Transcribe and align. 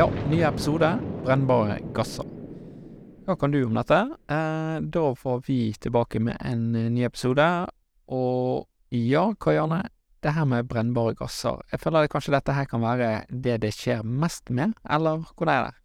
Ja, 0.00 0.08
ny 0.30 0.42
episode. 0.42 0.86
Eh? 0.86 1.24
Brennbare 1.24 1.80
gasser. 1.92 2.39
Hva 3.26 3.36
kan 3.36 3.52
du 3.52 3.60
om 3.66 3.76
dette? 3.76 3.98
Eh, 4.32 4.76
da 4.80 5.02
får 5.14 5.42
vi 5.46 5.58
tilbake 5.76 6.20
med 6.24 6.38
en 6.40 6.74
eh, 6.74 6.88
ny 6.92 7.04
episode. 7.04 7.44
Og 8.08 8.66
ja, 8.96 9.26
Kajane, 9.36 9.82
det 10.24 10.32
her 10.36 10.48
med 10.48 10.68
brennbare 10.70 11.14
gasser. 11.18 11.60
Jeg 11.72 11.82
føler 11.82 12.08
at 12.08 12.14
kanskje 12.14 12.34
dette 12.34 12.56
her 12.56 12.66
kan 12.70 12.82
være 12.84 13.10
det 13.28 13.58
det 13.62 13.74
skjer 13.76 14.02
mest 14.02 14.50
med, 14.50 14.72
eller 14.88 15.22
hvordan 15.36 15.52
er 15.52 15.68
det? 15.68 15.76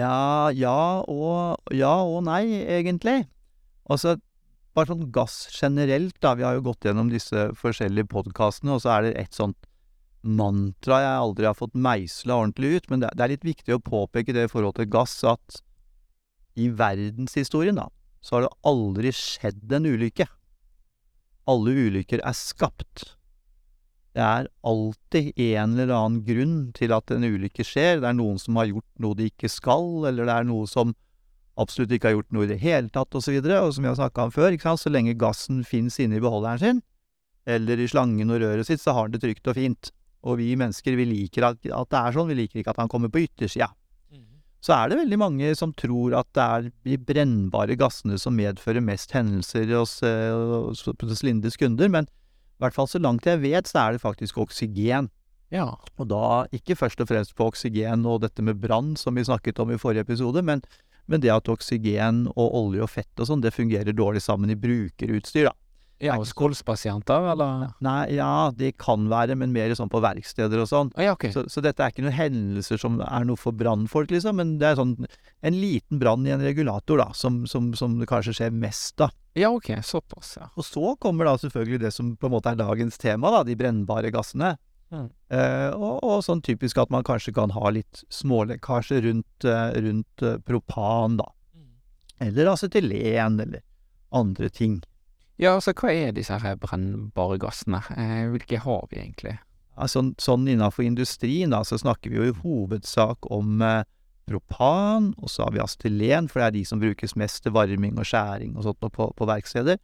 Ja, 0.00 0.50
ja 0.52 0.76
og 1.08 1.74
ja 1.74 1.96
og 2.04 2.24
nei, 2.28 2.44
egentlig. 2.76 3.24
Altså, 3.88 4.16
bare 4.76 4.92
sånn 4.92 5.10
gass 5.12 5.44
generelt, 5.52 6.16
da. 6.20 6.36
Vi 6.36 6.44
har 6.44 6.56
jo 6.58 6.68
gått 6.68 6.84
gjennom 6.84 7.12
disse 7.12 7.50
forskjellige 7.56 8.10
podkastene, 8.12 8.76
og 8.76 8.84
så 8.84 8.98
er 8.98 9.08
det 9.08 9.14
et 9.24 9.36
sånt 9.36 9.68
mantra 10.24 11.02
jeg 11.02 11.20
aldri 11.20 11.48
har 11.48 11.56
fått 11.56 11.76
meisla 11.76 12.38
ordentlig 12.40 12.78
ut, 12.78 12.90
men 12.90 13.04
det 13.04 13.12
er 13.12 13.32
litt 13.32 13.44
viktig 13.44 13.76
å 13.76 13.84
påpeke 13.84 14.32
det 14.32 14.46
i 14.46 14.52
forhold 14.52 14.78
til 14.78 14.92
gass 14.92 15.18
at 15.28 15.64
i 16.60 16.70
verdenshistorien, 16.70 17.78
da, 17.78 17.88
så 18.24 18.36
har 18.36 18.46
det 18.46 18.54
aldri 18.70 19.12
skjedd 19.14 19.72
en 19.74 19.90
ulykke. 19.90 20.26
Alle 21.50 21.74
ulykker 21.88 22.22
er 22.24 22.36
skapt. 22.38 23.10
Det 24.14 24.22
er 24.22 24.46
alltid 24.62 25.32
en 25.42 25.74
eller 25.74 25.90
annen 25.92 26.20
grunn 26.26 26.58
til 26.76 26.94
at 26.94 27.10
en 27.10 27.26
ulykke 27.26 27.66
skjer. 27.66 27.98
Det 27.98 28.08
er 28.08 28.16
noen 28.16 28.38
som 28.38 28.60
har 28.60 28.70
gjort 28.70 29.02
noe 29.02 29.18
de 29.18 29.26
ikke 29.32 29.50
skal, 29.50 30.06
eller 30.06 30.30
det 30.30 30.36
er 30.36 30.46
noe 30.46 30.70
som 30.70 30.94
absolutt 31.60 31.92
ikke 31.94 32.10
har 32.10 32.16
gjort 32.16 32.32
noe 32.34 32.46
i 32.46 32.52
det 32.52 32.60
hele 32.62 32.90
tatt, 32.94 33.14
osv. 33.14 33.34
Og, 33.42 33.50
og 33.58 33.74
som 33.74 33.84
vi 33.84 33.90
har 33.90 33.98
snakka 33.98 34.28
om 34.28 34.34
før, 34.34 34.56
så 34.78 34.92
lenge 34.92 35.18
gassen 35.18 35.62
fins 35.66 35.98
inni 36.02 36.22
beholderen 36.22 36.62
sin, 36.62 36.82
eller 37.44 37.82
i 37.82 37.90
slangen 37.90 38.30
og 38.30 38.40
røret 38.42 38.70
sitt, 38.70 38.82
så 38.82 38.94
har 38.96 39.10
den 39.10 39.18
det 39.18 39.26
trygt 39.26 39.50
og 39.50 39.58
fint. 39.58 39.90
Og 40.24 40.38
vi 40.40 40.54
mennesker, 40.56 40.96
vi 40.96 41.04
liker 41.10 41.50
at, 41.50 41.58
at 41.66 41.90
det 41.90 42.00
er 42.00 42.14
sånn, 42.16 42.30
vi 42.30 42.38
liker 42.38 42.62
ikke 42.62 42.72
at 42.72 42.80
han 42.80 42.90
kommer 42.90 43.12
på 43.12 43.26
yttersida. 43.26 43.68
Så 44.64 44.72
er 44.72 44.88
det 44.88 44.96
veldig 45.02 45.18
mange 45.20 45.50
som 45.58 45.74
tror 45.76 46.14
at 46.16 46.28
det 46.36 46.44
er 46.44 46.68
de 46.88 46.96
brennbare 47.10 47.76
gassene 47.76 48.16
som 48.20 48.36
medfører 48.38 48.80
mest 48.84 49.12
hendelser 49.12 49.68
hos, 49.74 49.98
eh, 50.06 50.32
hos, 50.32 50.86
hos 50.88 51.24
Lindes 51.26 51.58
kunder, 51.60 51.90
men 51.92 52.08
i 52.08 52.64
hvert 52.64 52.76
fall 52.76 52.88
så 52.88 53.00
langt 53.02 53.28
jeg 53.28 53.42
vet, 53.42 53.68
så 53.68 53.82
er 53.82 53.92
det 53.92 54.04
faktisk 54.04 54.38
oksygen. 54.40 55.10
Ja. 55.52 55.66
Og 56.00 56.08
da 56.08 56.46
ikke 56.54 56.78
først 56.78 57.02
og 57.04 57.10
fremst 57.10 57.34
på 57.36 57.50
oksygen 57.50 58.06
og 58.08 58.22
dette 58.24 58.44
med 58.46 58.62
brann, 58.62 58.94
som 58.96 59.18
vi 59.18 59.26
snakket 59.26 59.60
om 59.60 59.74
i 59.74 59.78
forrige 59.80 60.06
episode, 60.06 60.40
men, 60.40 60.64
men 61.10 61.20
det 61.20 61.34
at 61.34 61.50
oksygen 61.52 62.24
og 62.32 62.56
olje 62.62 62.86
og 62.86 62.92
fett 62.94 63.20
og 63.20 63.28
sånn, 63.28 63.44
det 63.44 63.52
fungerer 63.52 63.92
dårlig 63.92 64.24
sammen 64.24 64.54
i 64.54 64.58
brukerutstyr, 64.58 65.50
da. 65.50 65.54
Ja, 66.02 66.16
hos 66.18 66.32
kolspasienter, 66.36 67.28
eller? 67.32 67.68
Nei, 67.84 68.16
ja, 68.16 68.50
det 68.54 68.72
kan 68.82 69.06
være, 69.08 69.36
men 69.38 69.52
mer 69.54 69.72
sånn 69.78 69.90
på 69.92 70.00
verksteder 70.02 70.60
og 70.60 70.68
sånn. 70.68 70.90
Ja, 71.00 71.14
okay. 71.14 71.30
Så, 71.34 71.44
så 71.52 71.62
dette 71.64 71.84
er 71.84 71.92
ikke 71.92 72.04
noen 72.04 72.16
hendelser 72.16 72.80
som 72.80 72.98
er 73.04 73.26
noe 73.28 73.38
for 73.40 73.54
brannfolk, 73.56 74.10
liksom, 74.10 74.40
men 74.40 74.56
det 74.60 74.72
er 74.72 74.80
sånn 74.80 74.96
en 75.04 75.58
liten 75.60 76.00
brann 76.02 76.26
i 76.26 76.34
en 76.34 76.42
regulator, 76.44 76.98
da, 77.00 77.08
som, 77.16 77.44
som, 77.50 77.70
som 77.78 77.96
kanskje 78.10 78.34
skjer 78.40 78.54
mest, 78.54 78.96
da. 79.00 79.08
Ja, 79.38 79.50
ok, 79.54 79.70
såpass, 79.86 80.36
ja. 80.40 80.50
Og 80.58 80.66
så 80.66 80.94
kommer 81.02 81.30
da 81.30 81.36
selvfølgelig 81.40 81.84
det 81.86 81.94
som 81.94 82.14
på 82.18 82.28
en 82.28 82.36
måte 82.36 82.52
er 82.52 82.60
dagens 82.60 82.98
tema, 83.00 83.30
da, 83.34 83.44
de 83.46 83.56
brennbare 83.58 84.12
gassene. 84.14 84.56
Mm. 84.94 85.08
Eh, 85.34 85.70
og, 85.74 86.02
og 86.06 86.20
sånn 86.26 86.42
typisk 86.44 86.78
at 86.82 86.92
man 86.94 87.06
kanskje 87.06 87.34
kan 87.34 87.54
ha 87.54 87.70
litt 87.74 88.04
smålekkasje 88.14 89.00
rundt, 89.06 89.46
eh, 89.48 89.78
rundt 89.86 90.26
eh, 90.26 90.36
propan, 90.46 91.18
da. 91.22 91.30
Eller 92.22 92.52
acetylen, 92.52 93.40
eller 93.42 93.62
andre 94.14 94.50
ting. 94.54 94.78
Ja, 95.38 95.54
altså, 95.56 95.72
hva 95.74 95.90
er 95.90 96.12
disse 96.14 96.36
her 96.38 96.54
brennbare 96.62 97.38
gassene? 97.42 97.80
Eh, 97.96 98.28
hvilke 98.30 98.60
har 98.62 98.86
vi 98.90 99.00
egentlig? 99.00 99.38
Altså, 99.74 100.04
sånn, 100.22 100.46
innenfor 100.46 100.86
industrien, 100.86 101.50
da, 101.50 101.64
så 101.66 101.78
snakker 101.80 102.12
vi 102.12 102.20
jo 102.20 102.28
i 102.30 102.36
hovedsak 102.44 103.26
om 103.34 103.58
eh, 103.66 103.82
propan, 104.30 105.10
og 105.18 105.28
så 105.32 105.44
har 105.48 105.56
vi 105.56 105.64
acetylen, 105.64 106.28
for 106.30 106.40
det 106.40 106.46
er 106.46 106.54
de 106.60 106.62
som 106.68 106.80
brukes 106.80 107.16
mest 107.18 107.42
til 107.42 107.52
varming 107.56 107.98
og 107.98 108.06
skjæring 108.06 108.54
og 108.56 108.68
sånt 108.68 108.80
på, 108.80 109.10
på 109.10 109.26
verksteder. 109.28 109.82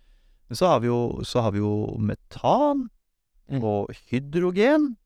Men 0.49 0.59
så 0.59 0.71
har 0.71 0.81
vi 0.85 0.89
jo, 0.91 1.01
så 1.27 1.43
har 1.47 1.53
vi 1.57 1.63
jo 1.63 1.75
metan 1.99 2.89
Mm. 3.51 3.65
og 3.67 3.91
hydrogen. 4.11 4.97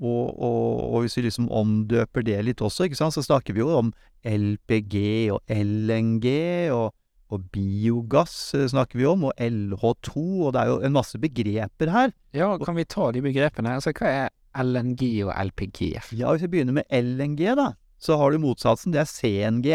Og, 0.00 0.32
og, 0.40 0.94
og 0.94 1.00
hvis 1.04 1.16
vi 1.16 1.22
liksom 1.26 1.50
omdøper 1.52 2.24
det 2.24 2.38
litt 2.44 2.60
også, 2.64 2.84
ikke 2.84 2.96
sant, 2.96 3.12
så 3.12 3.20
snakker 3.24 3.52
vi 3.52 3.60
jo 3.60 3.68
om 3.78 3.90
LPG 4.24 4.96
og 5.32 5.40
LNG 5.52 6.26
og, 6.72 6.94
og 7.32 7.48
biogass 7.54 8.54
eh, 8.54 8.68
snakker 8.70 9.00
vi 9.00 9.08
om, 9.08 9.26
og 9.28 9.34
LH2, 9.42 10.14
og 10.46 10.54
det 10.54 10.62
er 10.62 10.70
jo 10.70 10.78
en 10.86 10.94
masse 10.94 11.18
begreper 11.20 11.92
her. 11.92 12.14
Ja, 12.36 12.52
kan 12.62 12.78
vi 12.78 12.86
ta 12.88 13.10
de 13.14 13.24
begrepene? 13.24 13.76
Altså, 13.78 13.94
hva 13.96 14.12
er 14.26 14.62
LNG 14.62 15.26
og 15.26 15.34
LPG? 15.34 15.80
Ja, 16.18 16.30
hvis 16.32 16.46
vi 16.46 16.52
begynner 16.54 16.78
med 16.78 16.88
LNG, 16.94 17.42
da, 17.58 17.72
så 17.98 18.18
har 18.20 18.32
du 18.32 18.42
motsatsen, 18.42 18.94
det 18.94 19.02
er 19.02 19.10
CNG. 19.10 19.70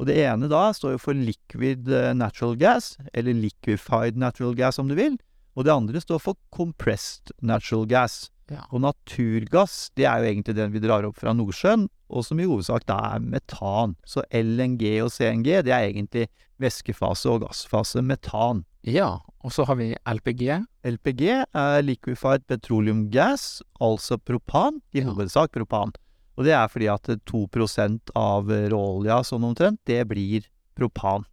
Og 0.00 0.08
det 0.08 0.16
ene 0.24 0.48
da 0.50 0.64
står 0.74 0.96
jo 0.96 1.02
for 1.04 1.14
liquid 1.14 1.86
eh, 1.92 2.10
natural 2.18 2.56
gas, 2.58 2.96
eller 3.14 3.38
liquefied 3.38 4.18
natural 4.18 4.56
gas 4.58 4.80
om 4.82 4.90
du 4.90 4.96
vil. 4.98 5.18
Og 5.54 5.68
det 5.68 5.74
andre 5.74 6.00
står 6.00 6.22
for 6.24 6.40
compressed 6.54 7.34
natural 7.44 7.86
gas. 7.86 8.24
Ja. 8.50 8.64
Og 8.74 8.82
naturgass, 8.82 9.92
det 9.96 10.08
er 10.08 10.20
jo 10.20 10.32
egentlig 10.32 10.56
den 10.58 10.72
vi 10.74 10.82
drar 10.82 11.06
opp 11.06 11.20
fra 11.20 11.34
Nordsjøen, 11.36 11.86
og 12.12 12.26
som 12.26 12.40
i 12.40 12.46
hovedsak 12.48 12.84
da 12.88 12.98
er 13.14 13.24
metan. 13.24 13.96
Så 14.04 14.24
LNG 14.36 14.84
og 15.04 15.10
CNG, 15.14 15.48
det 15.64 15.72
er 15.72 15.88
egentlig 15.88 16.28
væskefase 16.62 17.30
og 17.32 17.46
gassfase 17.46 18.02
metan. 18.04 18.62
Ja, 18.86 19.22
og 19.42 19.54
så 19.54 19.64
har 19.66 19.78
vi 19.78 19.92
LPG. 20.06 20.62
LPG 20.86 21.22
er 21.30 21.82
liquefied 21.84 22.46
petroleum 22.50 23.06
gas, 23.14 23.62
altså 23.80 24.18
propan, 24.18 24.80
i 24.94 25.04
hovedsak 25.06 25.54
propan. 25.54 25.94
Og 26.36 26.46
det 26.46 26.54
er 26.56 26.70
fordi 26.72 26.88
at 26.90 27.10
2% 27.28 28.14
av 28.18 28.50
råolja 28.72 29.20
sånn 29.26 29.46
omtrent, 29.46 29.80
det 29.86 30.00
blir 30.10 30.46
propan. 30.78 31.26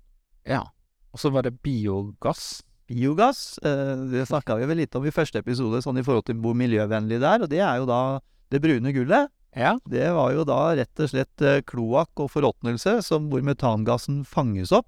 Ja. 0.47 0.65
Og 1.13 1.21
så 1.21 1.31
var 1.33 1.47
det 1.47 1.57
biogass. 1.65 2.61
Biogass, 2.89 3.57
eh, 3.65 3.95
det 4.11 4.27
snakka 4.29 4.57
vi 4.59 4.67
vel 4.69 4.81
litt 4.83 4.95
om 4.97 5.05
i 5.05 5.13
første 5.13 5.41
episode, 5.41 5.81
sånn 5.81 6.01
i 6.01 6.05
forhold 6.05 6.27
til 6.29 6.37
hvor 6.41 6.57
miljøvennlig 6.57 7.19
det 7.21 7.29
er, 7.29 7.45
og 7.45 7.49
det 7.49 7.61
er 7.61 7.81
jo 7.81 7.89
da 7.89 8.01
det 8.49 8.61
brune 8.61 8.93
gullet. 8.93 9.29
Ja. 9.57 9.79
Det 9.89 10.05
var 10.13 10.33
jo 10.35 10.45
da 10.47 10.59
rett 10.77 11.01
og 11.01 11.11
slett 11.11 11.41
eh, 11.41 11.61
kloakk 11.65 12.21
og 12.21 12.31
forråtnelse 12.35 12.99
hvor 13.09 13.43
metangassen 13.45 14.21
fanges 14.27 14.73
opp. 14.75 14.87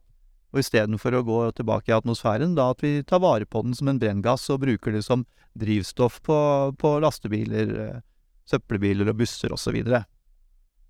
Og 0.52 0.60
istedenfor 0.60 1.16
å 1.16 1.24
gå 1.24 1.40
tilbake 1.56 1.92
i 1.92 1.96
atmosfæren, 1.96 2.58
da 2.58 2.72
at 2.74 2.84
vi 2.84 3.00
tar 3.08 3.22
vare 3.24 3.48
på 3.48 3.64
den 3.64 3.76
som 3.78 3.88
en 3.88 4.00
brenngass 4.02 4.50
og 4.52 4.66
bruker 4.66 4.92
det 4.92 5.06
som 5.08 5.24
drivstoff 5.56 6.20
på, 6.28 6.38
på 6.80 6.96
lastebiler, 7.04 7.72
eh, 7.86 8.02
søppelbiler 8.52 9.10
og 9.12 9.22
busser 9.24 9.56
osv. 9.56 9.80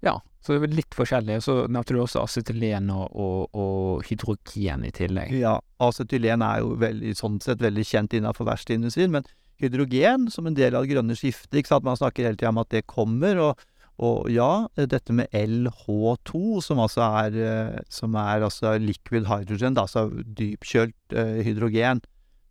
Ja, 0.02 0.16
så 0.42 0.58
det 0.58 0.66
er 0.66 0.80
litt 0.80 0.98
forskjellig. 0.98 1.38
Så 1.46 1.60
nevnte 1.70 1.94
du 1.94 2.02
også 2.02 2.24
acetylen 2.26 2.90
og, 2.94 3.06
og, 3.14 3.54
og 3.54 4.08
hydrogen 4.10 4.88
i 4.88 4.94
tillegg. 4.98 5.36
Ja, 5.38 5.60
acetylen 5.82 6.42
er 6.46 6.64
jo 6.64 6.74
veldig, 6.82 7.14
sånn 7.18 7.38
sett 7.44 7.62
veldig 7.62 7.86
kjent 7.86 8.18
innenfor 8.18 8.50
verkstedindustrien, 8.50 9.14
men 9.14 9.30
hydrogen 9.62 10.30
som 10.34 10.48
en 10.48 10.58
del 10.58 10.76
av 10.76 10.86
det 10.86 10.96
grønne 10.96 11.18
skiftet, 11.18 11.62
ikke 11.62 11.74
sant, 11.74 11.88
man 11.88 12.00
snakker 12.00 12.28
hele 12.28 12.40
tida 12.40 12.52
om 12.52 12.62
at 12.62 12.72
det 12.74 12.86
kommer, 12.90 13.40
og, 13.42 13.66
og 14.02 14.30
ja, 14.34 14.68
dette 14.76 15.16
med 15.16 15.32
LH2, 15.36 16.62
som 16.66 16.82
altså 16.84 17.06
er, 17.24 17.38
eh, 17.38 17.82
som 17.94 18.18
er 18.20 18.48
altså 18.48 18.76
liquid 18.82 19.30
hydrogen, 19.30 19.78
altså 19.78 20.08
dypkjølt 20.40 21.18
eh, 21.18 21.42
hydrogen, 21.48 22.04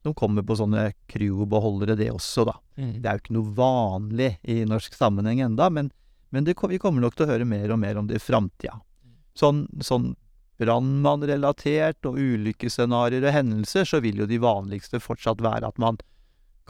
som 0.05 0.17
kommer 0.17 0.45
på 0.47 0.57
sånne 0.57 0.91
cryo-beholdere 1.12 1.99
det 1.99 2.09
også, 2.15 2.47
da. 2.49 2.57
Mm. 2.81 2.95
Det 3.03 3.09
er 3.09 3.17
jo 3.17 3.25
ikke 3.25 3.37
noe 3.37 3.56
vanlig 3.59 4.31
i 4.49 4.63
norsk 4.69 4.97
sammenheng 4.97 5.43
enda, 5.45 5.69
men, 5.73 5.91
men 6.33 6.47
det, 6.47 6.56
vi 6.56 6.81
kommer 6.81 7.05
nok 7.05 7.19
til 7.19 7.27
å 7.27 7.35
høre 7.35 7.49
mer 7.49 7.75
og 7.75 7.83
mer 7.83 8.01
om 8.01 8.09
det 8.09 8.17
i 8.17 8.25
framtida. 8.25 8.79
Sånn, 9.37 9.67
sånn 9.85 10.15
brannmannrelatert 10.61 12.05
og 12.09 12.19
ulykkesscenarioer 12.21 13.29
og 13.29 13.37
hendelser, 13.37 13.87
så 13.89 14.01
vil 14.05 14.23
jo 14.23 14.29
de 14.29 14.41
vanligste 14.43 15.01
fortsatt 15.01 15.41
være 15.45 15.71
at 15.71 15.81
man 15.81 16.01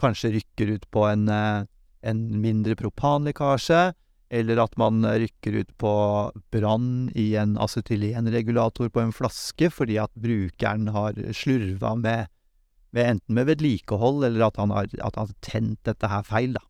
kanskje 0.01 0.33
rykker 0.35 0.75
ut 0.75 0.85
på 0.93 1.05
en, 1.09 1.27
eh, 1.29 1.65
en 2.01 2.21
mindre 2.41 2.75
propanlekkasje, 2.75 3.91
eller 4.31 4.61
at 4.63 4.77
man 4.79 5.03
rykker 5.03 5.57
ut 5.59 5.71
på 5.81 5.93
brann 6.55 7.09
i 7.19 7.33
en 7.35 7.57
acetylenregulator 7.59 8.87
på 8.89 9.01
en 9.03 9.11
flaske 9.11 9.67
fordi 9.73 9.97
at 9.99 10.13
brukeren 10.15 10.87
har 10.95 11.19
slurva 11.35 11.97
med, 11.99 12.31
med 12.95 13.09
enten 13.17 13.35
med 13.35 13.49
vedlikehold, 13.51 14.23
eller 14.23 14.47
at 14.47 14.59
han 14.61 14.71
har, 14.71 14.87
at 15.03 15.19
han 15.19 15.27
har 15.27 15.35
tent 15.43 15.83
dette 15.87 16.07
her 16.07 16.23
feil, 16.23 16.55
da. 16.55 16.63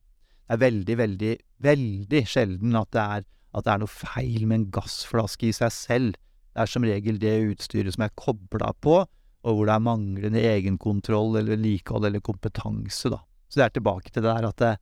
Det 0.52 0.58
er 0.58 0.66
veldig, 0.66 0.96
veldig, 1.00 1.36
veldig 1.64 2.22
sjelden 2.28 2.76
at 2.76 2.90
det 2.92 3.04
er, 3.04 3.30
at 3.56 3.64
det 3.64 3.72
er 3.72 3.84
noe 3.84 3.94
feil 3.94 4.48
med 4.50 4.58
en 4.58 4.70
gassflaske 4.74 5.48
i 5.48 5.56
seg 5.56 5.72
selv. 5.72 6.18
Det 6.52 6.66
er 6.66 6.72
som 6.74 6.84
regel 6.84 7.22
det 7.22 7.38
utstyret 7.54 7.96
som 7.96 8.04
er 8.04 8.16
kobla 8.20 8.74
på, 8.84 8.98
og 9.44 9.56
hvor 9.58 9.66
det 9.70 9.74
er 9.76 9.84
manglende 9.86 10.42
egenkontroll 10.46 11.38
eller 11.40 11.56
vedlikehold 11.56 12.06
eller 12.10 12.22
kompetanse, 12.22 13.10
da. 13.10 13.22
Så 13.50 13.60
det 13.60 13.66
er 13.66 13.76
tilbake 13.80 14.10
til 14.12 14.22
det 14.24 14.30
der 14.36 14.48
at 14.48 14.58
det, 14.62 14.74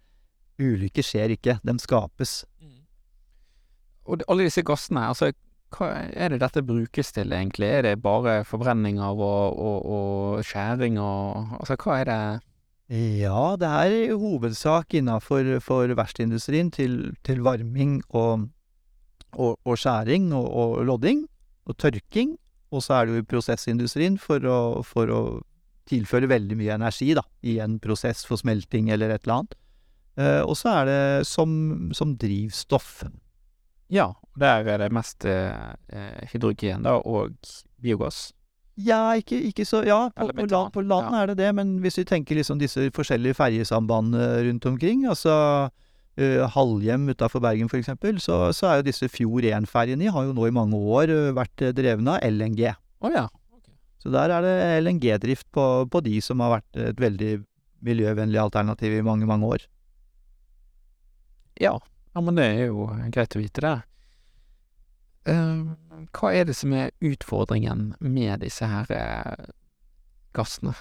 ulykker 0.59 1.05
skjer 1.05 1.31
ikke, 1.37 1.59
de 1.63 1.75
skapes. 1.79 2.43
Og 4.05 4.17
det- 4.19 4.25
alle 4.27 4.43
disse 4.49 4.61
gassene, 4.65 5.07
altså 5.07 5.31
hva 5.71 5.87
er 6.17 6.29
det 6.33 6.39
dette 6.41 6.63
brukes 6.65 7.11
til 7.13 7.29
egentlig? 7.31 7.67
Er 7.69 7.81
det 7.83 8.01
bare 8.01 8.43
forbrenning 8.43 8.99
av 8.99 9.19
og, 9.21 9.53
og, 9.59 9.85
og 9.85 10.43
skjæring 10.43 10.97
og 10.99 11.59
Altså 11.59 11.77
hva 11.77 11.99
er 12.01 12.05
det 12.09 12.21
Ja, 13.21 13.55
det 13.55 13.67
er 13.69 13.91
i 13.93 14.07
hovedsak 14.17 14.95
innafor 14.97 15.45
for 15.61 15.85
verkstedindustrien 15.93 16.71
til, 16.73 17.15
til 17.23 17.43
varming 17.45 18.01
og, 18.09 18.47
og, 19.37 19.59
og 19.63 19.77
skjæring 19.77 20.33
og, 20.33 20.47
og 20.49 20.85
lodding 20.85 21.27
og 21.69 21.77
tørking. 21.77 22.33
Og 22.69 22.83
så 22.85 22.99
er 22.99 23.07
det 23.07 23.15
jo 23.15 23.23
i 23.23 23.29
prosessindustrien 23.29 24.19
for 24.21 24.43
å, 24.45 24.59
for 24.85 25.09
å 25.13 25.21
tilføre 25.89 26.29
veldig 26.29 26.57
mye 26.59 26.75
energi 26.77 27.13
da, 27.17 27.23
i 27.41 27.57
en 27.63 27.79
prosess 27.81 28.21
for 28.27 28.39
smelting 28.41 28.91
eller 28.93 29.13
et 29.13 29.25
eller 29.25 29.39
annet. 29.39 29.57
Eh, 30.19 30.41
og 30.43 30.55
så 30.59 30.73
er 30.81 30.89
det 30.89 31.01
som, 31.29 31.51
som 31.95 32.13
drivstoff. 32.19 33.03
Ja, 33.89 34.11
der 34.37 34.67
er 34.69 34.83
det 34.83 34.91
mest 34.93 35.25
eh, 35.25 35.73
eh, 35.89 36.27
hydrogen 36.33 36.85
da, 36.85 36.99
og 36.99 37.33
biogass. 37.81 38.29
Ja, 38.79 39.11
ikke, 39.19 39.35
ikke 39.49 39.65
så 39.67 39.81
Ja, 39.83 40.05
på, 40.15 40.29
på, 40.31 40.45
land, 40.45 40.71
på 40.71 40.81
land 40.85 41.09
ja. 41.09 41.21
er 41.21 41.31
det 41.31 41.39
det, 41.41 41.49
men 41.57 41.79
hvis 41.83 41.97
vi 41.99 42.05
tenker 42.07 42.37
liksom 42.37 42.61
disse 42.61 42.85
forskjellige 42.95 43.35
ferjesambandene 43.35 44.45
rundt 44.45 44.67
omkring, 44.69 45.03
altså 45.09 45.33
Halhjem 46.55 47.07
utafor 47.13 47.43
Bergen 47.43 47.69
for 47.71 47.79
eksempel, 47.79 48.19
så, 48.23 48.49
så 48.55 48.67
er 48.67 48.79
jo 48.79 48.87
disse 48.89 49.07
Fjord 49.11 49.47
1-ferjene 49.47 50.11
har 50.11 50.27
jo 50.27 50.35
nå 50.35 50.47
i 50.49 50.55
mange 50.55 50.77
år 50.77 51.13
eh, 51.13 51.29
vært 51.37 51.63
drevne 51.77 52.17
av 52.17 52.25
LNG. 52.27 52.65
Oh, 52.99 53.11
ja. 53.13 53.27
Så 53.99 54.11
der 54.13 54.31
er 54.31 54.43
det 54.43 54.55
LNG-drift 54.83 55.47
på, 55.55 55.65
på 55.91 56.01
de 56.03 56.19
som 56.23 56.39
har 56.43 56.57
vært 56.57 56.79
et 56.79 56.99
veldig 56.99 57.33
miljøvennlig 57.83 58.39
alternativ 58.39 58.95
i 58.95 59.03
mange, 59.05 59.27
mange 59.27 59.47
år. 59.47 59.65
Ja. 61.59 61.75
ja, 62.15 62.21
men 62.23 62.39
det 62.39 62.47
er 62.47 62.69
jo 62.69 62.87
greit 63.11 63.35
å 63.35 63.41
vite 63.41 63.63
det. 63.65 63.75
Uh, 65.27 65.75
hva 66.15 66.31
er 66.31 66.47
det 66.47 66.55
som 66.55 66.71
er 66.73 66.93
utfordringen 67.03 67.93
med 67.99 68.39
disse 68.45 68.67
her 68.67 68.87
uh, 68.87 69.49
gassene? 70.35 70.75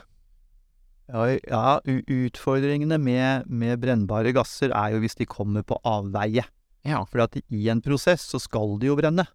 Ja, 1.09 1.25
ja 1.35 1.79
utfordringene 1.85 2.99
med, 3.01 3.49
med 3.49 3.81
brennbare 3.81 4.35
gasser 4.37 4.75
er 4.77 4.95
jo 4.95 5.03
hvis 5.03 5.17
de 5.19 5.29
kommer 5.29 5.65
på 5.67 5.81
avveie. 5.89 6.45
Ja. 6.87 7.03
For 7.09 7.41
i 7.49 7.69
en 7.73 7.83
prosess 7.85 8.29
så 8.29 8.41
skal 8.43 8.79
de 8.81 8.91
jo 8.91 8.97
brenne. 8.99 9.27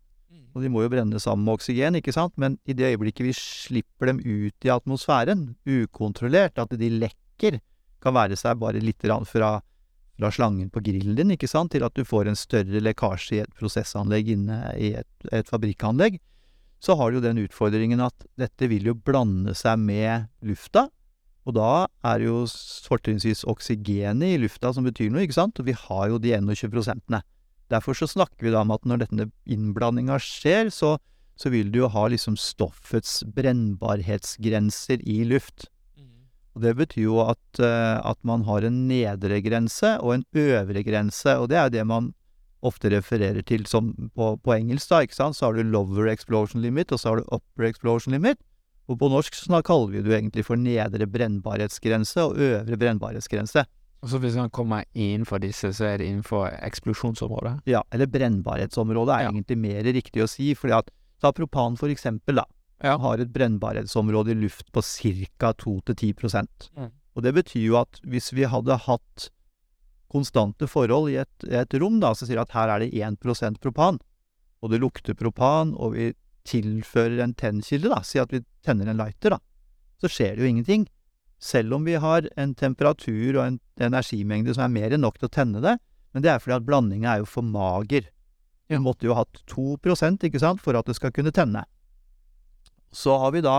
Og 0.54 0.62
de 0.62 0.70
må 0.70 0.84
jo 0.84 0.92
brenne 0.94 1.18
sammen 1.22 1.48
med 1.48 1.58
oksygen, 1.58 1.98
ikke 1.98 2.14
sant? 2.14 2.36
Men 2.38 2.60
i 2.70 2.76
det 2.78 2.92
øyeblikket 2.92 3.26
vi 3.26 3.34
slipper 3.34 4.12
dem 4.12 4.20
ut 4.22 4.68
i 4.68 4.72
atmosfæren, 4.74 5.56
ukontrollert, 5.66 6.62
at 6.62 6.76
de 6.78 6.90
lekker, 6.94 7.58
kan 8.04 8.14
være 8.14 8.38
seg 8.38 8.60
bare 8.62 8.82
litt 8.84 9.02
fra, 9.02 9.56
fra 10.20 10.32
slangen 10.36 10.70
på 10.70 10.84
grillen 10.86 11.18
din, 11.18 11.34
ikke 11.34 11.50
sant, 11.50 11.74
til 11.74 11.86
at 11.88 11.96
du 11.98 12.06
får 12.06 12.30
en 12.30 12.38
større 12.38 12.84
lekkasje 12.84 13.38
i 13.38 13.42
et 13.42 13.58
prosessanlegg 13.58 14.30
inne 14.36 14.60
i 14.78 14.94
et, 15.00 15.10
et 15.34 15.50
fabrikkanlegg, 15.50 16.20
så 16.84 16.98
har 17.00 17.10
du 17.10 17.18
jo 17.18 17.26
den 17.26 17.42
utfordringen 17.46 18.04
at 18.04 18.28
dette 18.38 18.68
vil 18.70 18.92
jo 18.92 18.94
blande 18.94 19.56
seg 19.58 19.80
med 19.82 20.28
lufta. 20.46 20.90
Og 21.44 21.58
da 21.58 21.88
er 22.08 22.22
det 22.22 22.28
jo 22.30 22.44
fortrinnsvis 22.88 23.44
oksygenet 23.52 24.36
i 24.36 24.42
lufta 24.42 24.72
som 24.76 24.88
betyr 24.88 25.12
noe, 25.12 25.26
ikke 25.26 25.36
sant? 25.36 25.60
Og 25.60 25.68
vi 25.68 25.76
har 25.76 26.12
jo 26.12 26.22
de 26.24 26.36
21 26.38 26.72
prosentene. 26.72 27.24
Derfor 27.72 27.98
så 27.98 28.08
snakker 28.08 28.48
vi 28.48 28.54
da 28.54 28.62
om 28.64 28.72
at 28.76 28.86
når 28.88 29.06
denne 29.06 29.28
innblandinga 29.50 30.20
skjer, 30.22 30.72
så, 30.72 30.96
så 31.40 31.52
vil 31.52 31.72
du 31.74 31.82
jo 31.84 31.92
ha 31.92 32.08
liksom 32.12 32.38
stoffets 32.40 33.22
brennbarhetsgrenser 33.36 35.04
i 35.04 35.24
luft. 35.28 35.68
Og 36.54 36.62
det 36.62 36.76
betyr 36.78 37.08
jo 37.08 37.22
at, 37.26 37.60
eh, 37.60 37.98
at 37.98 38.20
man 38.22 38.44
har 38.46 38.66
en 38.68 38.84
nedre 38.88 39.40
grense 39.42 39.96
og 40.04 40.20
en 40.20 40.26
øvre 40.38 40.84
grense, 40.86 41.34
og 41.42 41.50
det 41.50 41.58
er 41.58 41.72
det 41.74 41.86
man 41.90 42.12
ofte 42.64 42.92
refererer 42.94 43.44
til 43.44 43.66
som 43.68 43.92
på, 44.16 44.36
på 44.40 44.54
engelsk, 44.56 44.92
da, 44.92 45.02
ikke 45.04 45.18
sant. 45.18 45.36
Så 45.36 45.50
har 45.50 45.58
du 45.58 45.66
lower 45.66 46.08
explosion 46.12 46.62
limit, 46.64 46.94
og 46.94 47.02
så 47.02 47.10
har 47.10 47.20
du 47.20 47.32
upper 47.34 47.68
explosion 47.68 48.14
limit. 48.16 48.40
Og 48.92 49.00
på 49.00 49.08
norsk 49.12 49.36
så 49.38 49.62
kaller 49.64 49.92
vi 49.94 50.02
det 50.04 50.12
jo 50.12 50.18
egentlig 50.18 50.44
for 50.46 50.60
nedre 50.60 51.08
brennbarhetsgrense 51.08 52.26
og 52.28 52.38
øvre 52.38 52.78
brennbarhetsgrense. 52.78 53.64
Og 54.04 54.10
så 54.12 54.20
hvis 54.20 54.36
man 54.36 54.50
kommer 54.52 54.84
innenfor 54.94 55.40
disse, 55.40 55.70
så 55.72 55.86
er 55.94 56.02
det 56.02 56.10
innenfor 56.12 56.50
eksplosjonsområdet? 56.60 57.62
Ja, 57.72 57.82
eller 57.94 58.06
brennbarhetsområdet 58.12 59.14
er 59.16 59.24
Ja. 59.24 59.30
egentlig 59.32 59.58
mer 59.58 59.84
riktig 59.84 60.24
å 60.24 60.28
si, 60.28 60.54
fordi 60.54 60.74
at 60.78 60.92
ta 61.22 61.32
propan 61.32 61.78
for 61.78 61.88
eksempel, 61.88 62.36
da. 62.36 62.44
Ja. 62.84 62.98
Har 62.98 63.18
et 63.20 63.32
brennbarhetsområde 63.32 64.32
i 64.32 64.42
luft 64.42 64.72
på 64.74 64.82
ca. 64.84 65.54
2-10 65.54 66.48
Mm. 66.76 66.92
Og 67.16 67.24
det 67.24 67.34
betyr 67.34 67.64
jo 67.66 67.78
at 67.78 68.02
hvis 68.04 68.34
vi 68.34 68.44
hadde 68.44 68.76
hatt 68.78 69.30
konstante 70.12 70.68
forhold 70.68 71.10
i 71.10 71.16
et, 71.22 71.44
et 71.50 71.74
rom, 71.80 72.00
da, 72.02 72.12
så 72.14 72.26
sier 72.28 72.36
vi 72.38 72.42
at 72.42 72.52
her 72.52 72.70
er 72.70 72.80
det 72.80 72.92
1% 72.94 73.60
propan, 73.62 74.00
og 74.62 74.70
det 74.72 74.82
lukter 74.82 75.14
propan, 75.16 75.74
og 75.76 75.94
vi 75.94 76.14
tilfører 76.46 77.22
en 77.24 77.34
tennkilde, 77.34 77.90
da, 77.90 78.02
si 78.02 78.20
at 78.20 78.34
vi 78.34 78.44
tenner 78.66 78.90
en 78.90 79.00
lighter, 79.00 79.36
da, 79.36 79.40
så 80.02 80.12
skjer 80.12 80.36
det 80.36 80.46
jo 80.46 80.52
ingenting. 80.52 80.88
Selv 81.44 81.76
om 81.76 81.86
vi 81.88 81.98
har 82.00 82.28
en 82.40 82.54
temperatur 82.56 83.36
og 83.36 83.44
en 83.46 83.60
energimengde 83.84 84.56
som 84.56 84.66
er 84.66 84.76
mer 84.76 84.96
enn 84.96 85.04
nok 85.04 85.20
til 85.20 85.28
å 85.28 85.36
tenne 85.36 85.64
det, 85.64 85.78
men 86.14 86.24
det 86.24 86.32
er 86.32 86.42
fordi 86.42 86.56
at 86.56 86.68
blandinga 86.68 87.14
er 87.14 87.24
jo 87.24 87.30
for 87.30 87.46
mager. 87.46 88.08
Vi 88.70 88.80
måtte 88.80 89.10
jo 89.10 89.18
hatt 89.18 89.42
2% 89.52 90.24
ikke 90.28 90.42
sant, 90.42 90.62
for 90.64 90.78
at 90.78 90.88
det 90.88 90.96
skal 90.96 91.12
kunne 91.16 91.34
tenne. 91.36 91.66
Så 92.94 93.18
har 93.20 93.34
vi 93.34 93.42
da 93.44 93.58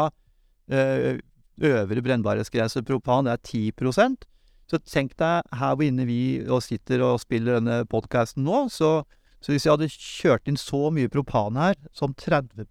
ø, 0.70 1.18
øvre 1.60 2.04
brennbarhetsgrense 2.06 2.84
propan, 2.86 3.26
det 3.26 3.34
er 3.34 3.72
10% 3.74 4.24
Så 4.70 4.78
tenk 4.88 5.12
deg 5.20 5.42
her 5.52 5.74
hvor 5.74 5.84
inne 5.84 6.06
vi 6.08 6.40
og 6.48 6.62
sitter 6.64 7.02
og 7.04 7.20
spiller 7.20 7.58
denne 7.58 7.82
podkasten 7.84 8.46
nå, 8.46 8.68
så, 8.72 9.02
så 9.44 9.52
hvis 9.52 9.66
vi 9.66 9.72
hadde 9.74 9.90
kjørt 9.92 10.48
inn 10.48 10.56
så 10.56 10.88
mye 10.94 11.10
propan 11.12 11.58
her 11.60 11.76
som 11.92 12.14
30 12.16 12.64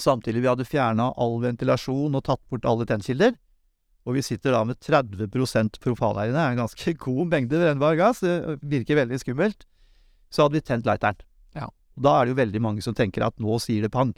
samtidig 0.00 0.42
vi 0.42 0.50
hadde 0.50 0.68
fjerna 0.68 1.10
all 1.20 1.38
ventilasjon 1.42 2.14
og 2.16 2.24
tatt 2.26 2.42
bort 2.50 2.68
alle 2.68 2.86
tennkilder, 2.88 3.36
og 4.02 4.16
vi 4.16 4.24
sitter 4.26 4.54
da 4.54 4.64
med 4.66 4.80
30 4.82 5.28
propan 5.82 6.18
her 6.18 6.32
inne, 6.32 6.38
det 6.38 6.42
er 6.42 6.56
en 6.56 6.64
ganske 6.64 6.94
god 7.06 7.30
mengde 7.30 7.60
brennbar 7.60 7.98
gass, 8.00 8.22
det 8.24 8.58
virker 8.62 8.98
veldig 9.02 9.20
skummelt, 9.22 9.66
så 10.32 10.46
hadde 10.46 10.58
vi 10.58 10.66
tent 10.66 10.88
lighteren. 10.88 11.20
Ja. 11.54 11.68
Da 11.94 12.18
er 12.18 12.26
det 12.26 12.34
jo 12.34 12.40
veldig 12.40 12.62
mange 12.64 12.84
som 12.84 12.96
tenker 12.96 13.26
at 13.26 13.38
nå 13.42 13.58
sier 13.62 13.84
det 13.84 13.92
pang. 13.92 14.14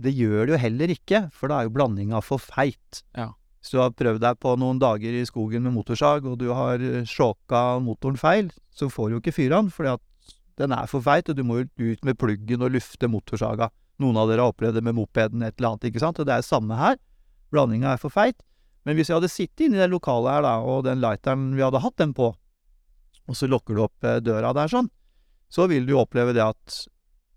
Det 0.00 0.12
gjør 0.14 0.46
det 0.46 0.54
jo 0.54 0.62
heller 0.62 0.92
ikke, 0.94 1.26
for 1.34 1.50
da 1.50 1.60
er 1.60 1.68
jo 1.68 1.74
blandinga 1.74 2.20
for 2.24 2.42
feit. 2.42 3.02
Ja. 3.16 3.32
Hvis 3.60 3.74
du 3.74 3.80
har 3.80 3.92
prøvd 3.92 4.22
deg 4.22 4.38
på 4.40 4.54
noen 4.56 4.78
dager 4.80 5.16
i 5.16 5.26
skogen 5.28 5.66
med 5.66 5.74
motorsag, 5.74 6.24
og 6.28 6.38
du 6.40 6.48
har 6.56 6.80
eh, 6.80 7.02
sjåka 7.08 7.80
motoren 7.84 8.16
feil, 8.20 8.48
så 8.72 8.88
får 8.88 9.10
du 9.10 9.16
jo 9.16 9.20
ikke 9.20 9.36
fyra 9.36 9.58
den, 9.60 9.68
fordi 9.74 9.96
at 9.96 10.36
den 10.60 10.72
er 10.76 10.88
for 10.88 11.04
feit, 11.04 11.28
og 11.28 11.36
du 11.36 11.44
må 11.44 11.60
jo 11.60 11.90
ut 11.92 12.06
med 12.06 12.16
pluggen 12.20 12.64
og 12.64 12.72
lufte 12.76 13.08
motorsaga. 13.08 13.68
Noen 14.00 14.16
av 14.16 14.30
dere 14.30 14.44
har 14.44 14.54
opplevd 14.54 14.78
det 14.78 14.84
med 14.86 14.96
mopeden, 14.96 15.42
et 15.44 15.58
eller 15.58 15.74
annet, 15.74 15.90
ikke 15.90 16.02
sant? 16.02 16.20
Og 16.20 16.28
det 16.28 16.36
er 16.36 16.46
samme 16.46 16.78
her. 16.78 16.96
Blandinga 17.52 17.94
er 17.94 18.00
for 18.00 18.12
feit. 18.12 18.38
Men 18.88 18.96
hvis 18.96 19.10
jeg 19.10 19.18
hadde 19.18 19.32
sittet 19.32 19.66
inne 19.66 19.76
i 19.76 19.82
det 19.82 19.90
lokalet 19.92 20.38
her, 20.38 20.46
da, 20.46 20.54
og 20.64 20.86
den 20.86 21.02
lighteren 21.02 21.50
vi 21.56 21.64
hadde 21.64 21.82
hatt 21.84 21.98
den 22.00 22.14
på, 22.16 22.30
og 23.30 23.36
så 23.36 23.48
lukker 23.50 23.76
du 23.76 23.84
opp 23.84 24.06
eh, 24.08 24.22
døra 24.24 24.54
der 24.56 24.70
sånn, 24.72 24.88
så 25.52 25.66
vil 25.70 25.84
du 25.86 25.96
oppleve 26.00 26.32
det 26.34 26.42
at 26.44 26.78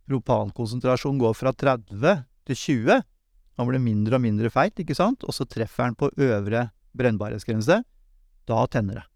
propankonsentrasjonen 0.08 1.20
går 1.22 1.36
fra 1.36 1.51
30 1.51 2.24
til 2.48 2.60
20. 2.60 3.03
Han 3.60 3.70
blir 3.70 3.84
mindre 3.84 4.17
og 4.17 4.24
mindre 4.24 4.51
feit, 4.53 4.79
ikke 4.79 4.96
sant? 4.98 5.25
Og 5.27 5.36
så 5.36 5.48
treffer 5.50 5.89
han 5.89 5.98
på 6.00 6.12
øvre 6.15 6.67
brennbarhetsgrense. 6.98 7.82
Da 8.50 8.63
tenner 8.72 9.01
det. 9.01 9.08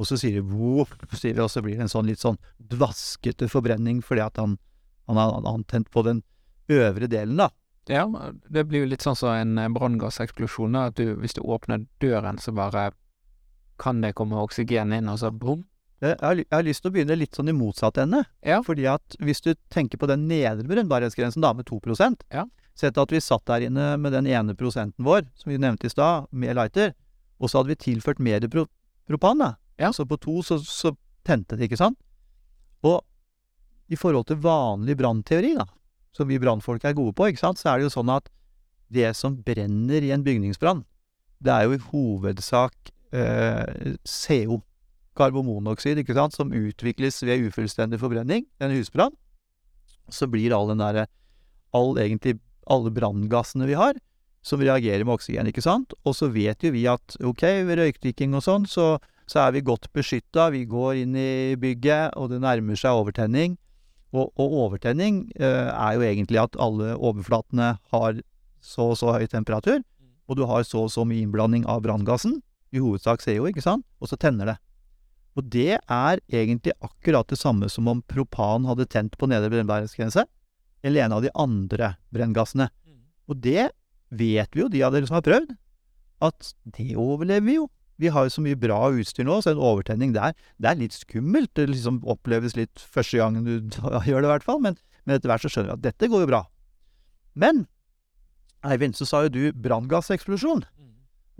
Og 0.00 0.08
så 0.08 0.16
sier 0.20 0.38
de 0.38 0.44
voff, 0.46 0.92
og 0.96 1.50
så 1.52 1.62
blir 1.64 1.76
det 1.76 1.84
en 1.84 1.92
sånn 1.92 2.08
litt 2.08 2.22
sånn 2.22 2.38
dvaskete 2.72 3.50
forbrenning 3.52 4.00
fordi 4.04 4.22
at 4.24 4.38
han 4.40 4.56
har 5.10 5.48
antent 5.48 5.90
på 5.92 6.04
den 6.06 6.22
øvre 6.70 7.08
delen, 7.10 7.40
da. 7.40 7.50
Ja, 7.90 8.04
det 8.48 8.66
blir 8.68 8.84
jo 8.84 8.90
litt 8.92 9.02
sånn 9.02 9.18
som 9.18 9.34
en 9.34 9.58
eh, 9.58 9.70
branngasseksplosjon, 9.74 10.76
at 10.78 10.98
du, 11.00 11.16
hvis 11.18 11.34
du 11.34 11.42
åpner 11.42 11.86
døren, 12.02 12.38
så 12.38 12.54
bare 12.54 12.90
kan 13.80 14.02
det 14.04 14.14
komme 14.18 14.38
oksygen 14.38 14.92
inn, 14.94 15.08
og 15.10 15.18
så 15.22 15.32
brum. 15.32 15.64
Jeg 16.00 16.16
har, 16.22 16.38
jeg 16.40 16.52
har 16.52 16.64
lyst 16.64 16.84
til 16.84 16.92
å 16.92 16.94
begynne 16.94 17.16
litt 17.18 17.36
sånn 17.36 17.50
i 17.52 17.56
motsatt 17.56 17.98
ende. 18.00 18.22
Ja. 18.46 18.60
Fordi 18.64 18.86
at 18.88 19.16
hvis 19.20 19.42
du 19.44 19.52
tenker 19.72 20.00
på 20.00 20.08
den 20.08 20.26
nedre 20.30 20.64
brennbarhetsgrensen 20.68 21.44
da, 21.44 21.52
med 21.56 21.68
2 21.68 21.80
Ja. 22.32 22.46
Sett 22.74 22.96
at 22.96 23.12
vi 23.12 23.20
satt 23.20 23.44
der 23.46 23.66
inne 23.66 23.96
med 24.00 24.12
den 24.12 24.26
ene 24.26 24.54
prosenten 24.54 25.04
vår, 25.04 25.26
som 25.34 25.50
vi 25.50 25.58
nevnte 25.58 25.86
i 25.86 25.90
stad, 25.90 26.28
med 26.30 26.56
lighter, 26.56 26.94
og 27.38 27.50
så 27.50 27.58
hadde 27.58 27.74
vi 27.74 27.76
tilført 27.76 28.18
mer 28.18 28.40
pro 28.48 28.66
propan, 29.06 29.38
da. 29.38 29.54
Ja. 29.76 29.92
Så 29.92 30.06
på 30.06 30.16
to 30.16 30.40
så, 30.42 30.58
så 30.58 30.94
tente 31.26 31.56
det, 31.56 31.68
ikke 31.68 31.80
sant? 31.80 31.98
Og 32.82 33.02
i 33.90 33.96
forhold 33.98 34.28
til 34.30 34.40
vanlig 34.40 34.96
brannteori, 34.96 35.56
da, 35.58 35.66
som 36.16 36.28
vi 36.30 36.40
brannfolk 36.42 36.84
er 36.84 36.96
gode 36.96 37.14
på, 37.16 37.30
ikke 37.30 37.44
sant, 37.44 37.60
så 37.60 37.72
er 37.72 37.80
det 37.80 37.88
jo 37.88 37.94
sånn 37.94 38.12
at 38.12 38.28
det 38.90 39.12
som 39.18 39.36
brenner 39.46 40.02
i 40.02 40.10
en 40.14 40.24
bygningsbrann, 40.26 40.82
det 41.40 41.52
er 41.54 41.66
jo 41.66 41.76
i 41.76 41.84
hovedsak 41.92 42.92
eh, 43.16 43.94
CO, 44.04 44.60
karbomonoksid, 45.18 46.00
ikke 46.02 46.16
sant, 46.16 46.36
som 46.36 46.52
utvikles 46.54 47.22
ved 47.26 47.46
ufullstendig 47.48 48.00
forbrenning, 48.02 48.46
en 48.60 48.74
husbrann. 48.74 49.14
Så 50.10 50.28
blir 50.30 50.54
all 50.56 50.70
den 50.72 50.82
derre 50.82 51.06
All 51.70 51.94
egentlig 52.02 52.40
alle 52.66 52.90
branngassene 52.90 53.68
vi 53.68 53.76
har, 53.78 53.94
som 54.42 54.58
reagerer 54.58 55.04
med 55.04 55.14
oksygen, 55.14 55.46
ikke 55.46 55.62
sant? 55.62 55.92
Og 56.02 56.16
så 56.18 56.26
vet 56.34 56.64
jo 56.66 56.72
vi 56.74 56.82
at 56.90 57.14
ok, 57.22 57.44
ved 57.68 57.78
røykdykking 57.78 58.34
og 58.34 58.42
sånn, 58.42 58.66
så, 58.66 58.96
så 59.30 59.44
er 59.44 59.54
vi 59.54 59.62
godt 59.68 59.86
beskytta. 59.94 60.48
Vi 60.50 60.64
går 60.66 61.04
inn 61.04 61.14
i 61.14 61.54
bygget, 61.60 62.16
og 62.18 62.32
det 62.32 62.40
nærmer 62.42 62.80
seg 62.80 62.98
overtenning. 63.04 63.54
Og, 64.10 64.32
og 64.34 64.54
overtenning 64.66 65.22
eh, 65.38 65.68
er 65.70 65.96
jo 65.96 66.06
egentlig 66.06 66.40
at 66.42 66.58
alle 66.58 66.96
overflatene 66.98 67.76
har 67.92 68.22
så 68.60 68.90
og 68.92 68.98
så 68.98 69.14
høy 69.14 69.28
temperatur, 69.30 69.80
og 70.30 70.38
du 70.38 70.44
har 70.50 70.64
så 70.66 70.84
og 70.86 70.92
så 70.92 71.04
mye 71.06 71.22
innblanding 71.24 71.66
av 71.70 71.82
branngassen, 71.86 72.40
i 72.70 72.82
hovedsak 72.82 73.22
CO, 73.24 73.48
ikke 73.48 73.64
sant, 73.64 73.86
og 73.98 74.10
så 74.10 74.18
tenner 74.20 74.52
det. 74.52 74.56
Og 75.38 75.46
det 75.50 75.78
er 75.78 76.20
egentlig 76.30 76.74
akkurat 76.82 77.26
det 77.30 77.38
samme 77.38 77.70
som 77.70 77.88
om 77.90 78.02
propan 78.06 78.66
hadde 78.68 78.86
tent 78.90 79.16
på 79.18 79.26
nedre 79.30 79.50
brennbarhetsgrense, 79.52 80.26
eller 80.82 81.04
en 81.04 81.16
av 81.16 81.24
de 81.24 81.32
andre 81.38 81.94
brenngassene. 82.14 82.68
Og 83.30 83.38
det 83.42 83.70
vet 84.10 84.54
vi 84.54 84.64
jo, 84.64 84.70
de 84.70 84.82
av 84.86 84.94
dere 84.94 85.06
som 85.08 85.18
har 85.18 85.26
prøvd, 85.26 85.52
at 86.26 86.52
det 86.76 86.92
overlever 86.98 87.46
vi 87.46 87.58
jo. 87.58 87.68
Vi 88.00 88.12
har 88.12 88.26
jo 88.26 88.32
så 88.32 88.44
mye 88.44 88.58
bra 88.58 88.78
utstyr 88.96 89.26
nå, 89.28 89.40
så 89.44 89.52
en 89.52 89.60
overtenning 89.60 90.14
der, 90.16 90.32
det 90.56 90.70
er 90.70 90.78
litt 90.80 90.96
skummelt. 90.96 91.52
Det 91.58 91.68
liksom 91.68 92.00
oppleves 92.08 92.56
litt 92.56 92.80
første 92.80 93.20
gangen 93.20 93.44
du 93.44 93.52
gjør 94.08 94.22
det, 94.22 94.28
i 94.28 94.32
hvert 94.32 94.46
fall. 94.46 94.62
Men, 94.64 94.78
men 95.04 95.18
etter 95.18 95.32
hvert 95.32 95.44
så 95.44 95.52
skjønner 95.52 95.74
vi 95.74 95.78
at 95.78 95.86
dette 95.90 96.10
går 96.10 96.24
jo 96.24 96.30
bra. 96.32 96.44
Men 97.38 97.66
Eivind, 98.66 98.96
så 98.96 99.06
sa 99.08 99.22
jo 99.24 99.32
du 99.32 99.42
branngasseksplosjon. 99.56 100.64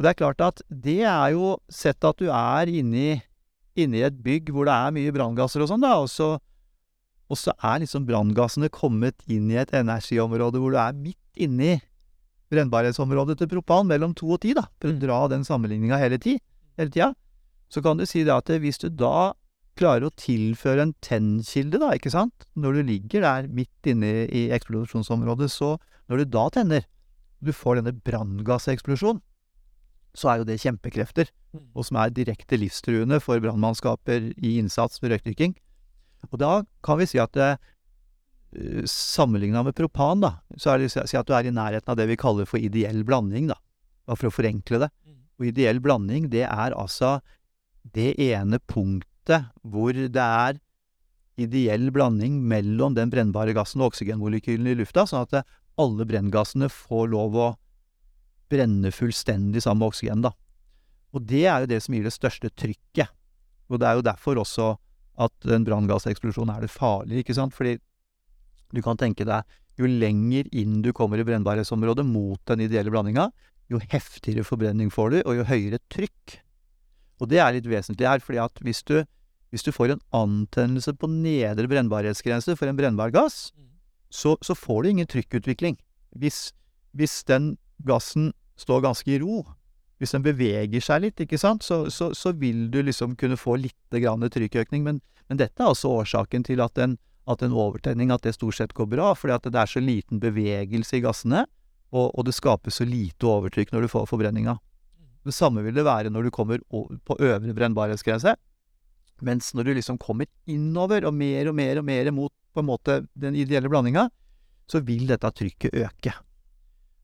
Og 0.01 0.05
det 0.05 0.13
er 0.15 0.17
klart 0.17 0.41
at 0.41 0.63
det 0.73 1.03
er 1.05 1.35
jo 1.35 1.59
Sett 1.69 2.01
at 2.09 2.17
du 2.17 2.31
er 2.33 2.71
inni, 2.73 3.21
inni 3.77 4.01
et 4.07 4.17
bygg 4.25 4.49
hvor 4.55 4.69
det 4.69 4.73
er 4.73 4.95
mye 4.97 5.13
branngasser 5.13 5.61
og 5.61 5.69
sånn, 5.69 5.85
da, 5.85 5.99
og 6.01 6.09
så, 6.09 6.39
og 7.29 7.37
så 7.37 7.53
er 7.59 7.83
liksom 7.83 8.07
branngassene 8.09 8.73
kommet 8.73 9.21
inn 9.29 9.51
i 9.53 9.61
et 9.61 9.75
energiområde 9.77 10.63
hvor 10.63 10.73
du 10.73 10.81
er 10.81 10.97
midt 10.97 11.21
inni 11.37 11.77
brennbarhetsområdet 12.51 13.37
til 13.39 13.51
propan, 13.53 13.87
mellom 13.87 14.15
to 14.17 14.33
og 14.35 14.41
ti, 14.43 14.55
da, 14.57 14.65
for 14.81 14.91
å 14.91 14.99
dra 14.99 15.21
den 15.31 15.45
sammenligninga 15.47 16.01
hele, 16.01 16.19
ti, 16.19 16.39
hele 16.81 16.95
tida, 16.95 17.13
så 17.71 17.83
kan 17.85 18.01
du 18.01 18.07
si 18.09 18.25
det 18.27 18.35
at 18.35 18.51
hvis 18.51 18.81
du 18.83 18.89
da 18.91 19.33
klarer 19.79 20.09
å 20.09 20.17
tilføre 20.19 20.85
en 20.85 20.95
tennkilde, 21.05 21.79
da, 21.81 21.93
ikke 21.97 22.13
sant, 22.13 22.47
når 22.59 22.81
du 22.81 22.89
ligger 22.91 23.25
der 23.25 23.49
midt 23.55 23.89
inne 23.89 24.27
i 24.27 24.49
eksplosjonsområdet, 24.53 25.49
så 25.53 25.77
når 26.11 26.23
du 26.25 26.33
da 26.35 26.49
tenner, 26.53 26.87
du 27.41 27.53
får 27.57 27.79
denne 27.79 27.95
branngasseksplosjonen, 28.05 29.23
så 30.11 30.33
er 30.33 30.41
jo 30.41 30.47
det 30.49 30.59
kjempekrefter, 30.59 31.31
og 31.71 31.87
som 31.87 32.01
er 32.03 32.11
direkte 32.11 32.59
livstruende 32.59 33.21
for 33.23 33.39
brannmannskaper 33.43 34.33
i 34.35 34.57
innsats 34.59 34.99
ved 34.99 35.15
røykdykking. 35.15 35.55
Og 36.33 36.41
da 36.43 36.51
kan 36.85 36.99
vi 36.99 37.07
si 37.09 37.21
at 37.23 37.33
det, 37.39 37.53
sammenligna 38.91 39.63
med 39.63 39.77
propan, 39.79 40.25
da, 40.25 40.33
så 40.59 40.73
er 40.73 40.83
det 40.83 40.91
å 40.91 41.07
si 41.07 41.19
at 41.19 41.29
du 41.29 41.35
er 41.37 41.47
i 41.47 41.55
nærheten 41.55 41.93
av 41.93 41.99
det 42.01 42.09
vi 42.11 42.19
kaller 42.19 42.49
for 42.51 42.59
ideell 42.59 43.05
blanding, 43.07 43.47
da. 43.53 43.57
Bare 44.11 44.19
for 44.19 44.31
å 44.31 44.35
forenkle 44.35 44.83
det. 44.83 44.91
Og 45.41 45.49
ideell 45.49 45.81
blanding, 45.83 46.29
det 46.33 46.45
er 46.47 46.77
altså 46.77 47.19
det 47.97 48.13
ene 48.21 48.61
punktet 48.69 49.49
hvor 49.65 49.97
det 49.97 50.21
er 50.21 50.61
ideell 51.41 51.89
blanding 51.95 52.37
mellom 52.45 52.95
den 52.97 53.11
brennbare 53.13 53.55
gassen 53.57 53.81
og 53.81 53.95
oksygenmolekylene 53.95 54.75
i 54.75 54.79
lufta, 54.83 55.07
sånn 55.09 55.25
at 55.25 55.49
alle 55.81 56.05
brenngassene 56.05 56.69
får 56.69 57.09
lov 57.15 57.39
å 57.41 57.49
brenne 58.51 58.91
fullstendig 58.93 59.63
sammen 59.65 59.85
med 59.85 59.95
oksygen, 59.95 60.25
da. 60.27 60.35
Og 61.15 61.25
det 61.27 61.47
er 61.49 61.63
jo 61.63 61.71
det 61.71 61.81
som 61.83 61.97
gir 61.97 62.07
det 62.07 62.15
største 62.15 62.51
trykket. 62.53 63.11
Og 63.71 63.81
det 63.81 63.87
er 63.89 63.99
jo 63.99 64.07
derfor 64.07 64.41
også 64.43 64.75
at 65.21 65.53
en 65.55 65.65
branngasseksplosjon 65.67 66.51
er 66.53 66.67
det 66.67 66.73
farlig, 66.73 67.23
ikke 67.23 67.37
sant? 67.37 67.55
Fordi 67.57 67.79
du 68.75 68.83
kan 68.85 68.99
tenke 68.99 69.27
deg, 69.27 69.47
jo 69.79 69.89
lenger 69.89 70.51
inn 70.57 70.81
du 70.85 70.93
kommer 70.97 71.21
i 71.21 71.27
brennbarhetsområdet 71.27 72.05
mot 72.07 72.41
den 72.51 72.67
ideelle 72.67 72.93
blandinga, 72.93 73.31
jo 73.71 73.81
heftigere 73.91 74.47
forbrenning 74.47 74.91
får 74.93 75.15
du, 75.15 75.19
og 75.25 75.39
jo 75.39 75.47
høyere 75.47 75.81
trykk. 75.93 76.41
Og 77.21 77.31
det 77.31 77.41
er 77.43 77.55
litt 77.55 77.69
vesentlig 77.71 78.09
her, 78.09 78.23
fordi 78.25 78.41
at 78.43 78.63
hvis 78.65 78.83
du, 78.89 78.97
hvis 79.53 79.67
du 79.67 79.71
får 79.75 79.95
en 79.95 80.05
antennelse 80.17 80.95
på 80.97 81.11
nedre 81.11 81.69
brennbarhetsgrense 81.71 82.57
for 82.59 82.71
en 82.71 82.79
brennbar 82.79 83.13
gass, 83.15 83.51
så, 84.11 84.35
så 84.43 84.57
får 84.59 84.83
du 84.83 84.91
ingen 84.91 85.11
trykkutvikling. 85.11 85.79
Hvis, 86.19 86.51
hvis 86.97 87.21
den 87.29 87.55
gassen 87.87 88.33
står 88.59 88.83
ganske 88.89 89.13
i 89.13 89.21
ro, 89.23 89.45
hvis 90.01 90.17
den 90.17 90.25
beveger 90.25 90.83
seg 90.83 91.05
litt, 91.05 91.21
ikke 91.21 91.39
sant, 91.39 91.63
så, 91.63 91.85
så, 91.93 92.11
så 92.17 92.33
vil 92.41 92.69
du 92.73 92.81
liksom 92.83 93.15
kunne 93.21 93.39
få 93.39 93.59
litt 93.61 94.01
grann 94.01 94.25
trykkøkning. 94.25 94.83
Men, 94.87 94.99
men, 95.29 95.39
dette 95.39 95.61
er 95.61 95.71
altså 95.71 95.93
årsaken 96.01 96.47
til 96.49 96.63
at 96.65 96.81
en, 96.81 96.97
at 97.31 97.45
en 97.45 97.55
overtenning 97.55 98.11
at 98.11 98.25
det 98.25 98.35
stort 98.39 98.57
sett 98.59 98.75
går 98.75 98.89
bra, 98.97 99.13
fordi 99.15 99.37
at 99.37 99.51
det 99.53 99.61
er 99.61 99.71
så 99.71 99.83
liten 99.85 100.23
bevegelse 100.23 100.99
i 100.99 101.05
gassene, 101.05 101.45
og, 101.91 102.11
og 102.15 102.27
det 102.27 102.37
skaper 102.37 102.75
så 102.75 102.87
lite 102.87 103.27
overtrykk 103.27 103.73
når 103.75 103.87
du 103.87 103.93
får 103.93 104.07
forbrenninga. 104.11 104.57
Det 105.27 105.35
samme 105.37 105.65
vil 105.65 105.77
det 105.77 105.85
være 105.85 106.13
når 106.13 106.27
du 106.29 106.33
kommer 106.33 106.63
på 106.71 107.17
øvre 107.19 107.55
brennbarhetsgrense. 107.55 108.37
Mens 109.21 109.51
når 109.55 109.69
du 109.69 109.75
liksom 109.77 109.99
kommer 110.01 110.31
innover 110.49 111.05
og 111.05 111.15
mer 111.15 111.51
og 111.51 111.59
mer 111.59 111.81
og 111.83 111.85
mer 111.85 112.11
mot 112.15 112.33
på 112.55 112.63
en 112.63 112.71
måte 112.71 113.03
den 113.19 113.37
ideelle 113.37 113.69
blandinga, 113.69 114.09
så 114.71 114.81
vil 114.87 115.11
dette 115.11 115.29
trykket 115.37 115.75
øke. 115.77 116.15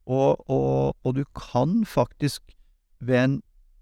Og, 0.07 0.39
og, 0.49 0.97
og 1.03 1.17
du 1.19 1.25
kan 1.37 1.83
faktisk 1.85 2.55
ved 3.03 3.19
en, 3.21 3.37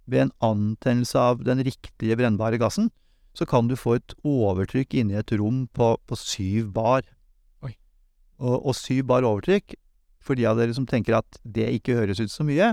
ved 0.08 0.26
en 0.26 0.34
antennelse 0.42 1.20
av 1.20 1.44
den 1.44 1.62
riktige 1.64 2.16
brennbare 2.18 2.58
gassen, 2.58 2.90
så 3.34 3.46
kan 3.46 3.68
du 3.68 3.76
få 3.76 3.98
et 3.98 4.14
overtrykk 4.24 4.94
inni 4.98 5.18
et 5.18 5.32
rom 5.38 5.66
på, 5.74 5.94
på 6.06 6.18
syv 6.18 6.72
bar. 6.74 7.06
Og, 8.34 8.66
og 8.66 8.74
syv 8.74 9.04
bar 9.06 9.26
overtrykk, 9.26 9.76
for 10.24 10.38
de 10.38 10.46
av 10.48 10.58
dere 10.58 10.74
som 10.76 10.86
tenker 10.88 11.18
at 11.18 11.38
det 11.44 11.68
ikke 11.78 11.98
høres 11.98 12.22
ut 12.22 12.32
så 12.32 12.46
mye, 12.46 12.72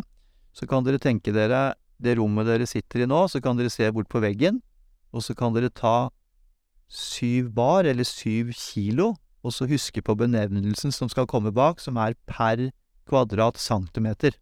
så 0.55 0.67
kan 0.67 0.85
dere 0.87 1.01
tenke 1.01 1.33
dere 1.35 1.73
det 2.01 2.15
rommet 2.17 2.47
dere 2.49 2.67
sitter 2.67 3.03
i 3.03 3.09
nå, 3.09 3.25
så 3.29 3.41
kan 3.43 3.59
dere 3.59 3.71
se 3.71 3.87
bort 3.93 4.09
på 4.11 4.21
veggen, 4.23 4.59
og 5.11 5.23
så 5.25 5.35
kan 5.37 5.53
dere 5.53 5.69
ta 5.69 6.09
syv 6.91 7.51
bar, 7.55 7.87
eller 7.87 8.07
syv 8.07 8.51
kilo, 8.57 9.13
og 9.41 9.53
så 9.55 9.67
huske 9.69 10.03
på 10.05 10.15
benevnelsen 10.17 10.93
som 10.93 11.09
skal 11.11 11.27
komme 11.29 11.53
bak, 11.55 11.79
som 11.81 11.97
er 12.01 12.17
per 12.29 12.69
kvadrat 13.09 13.59
centimeter. 13.61 14.35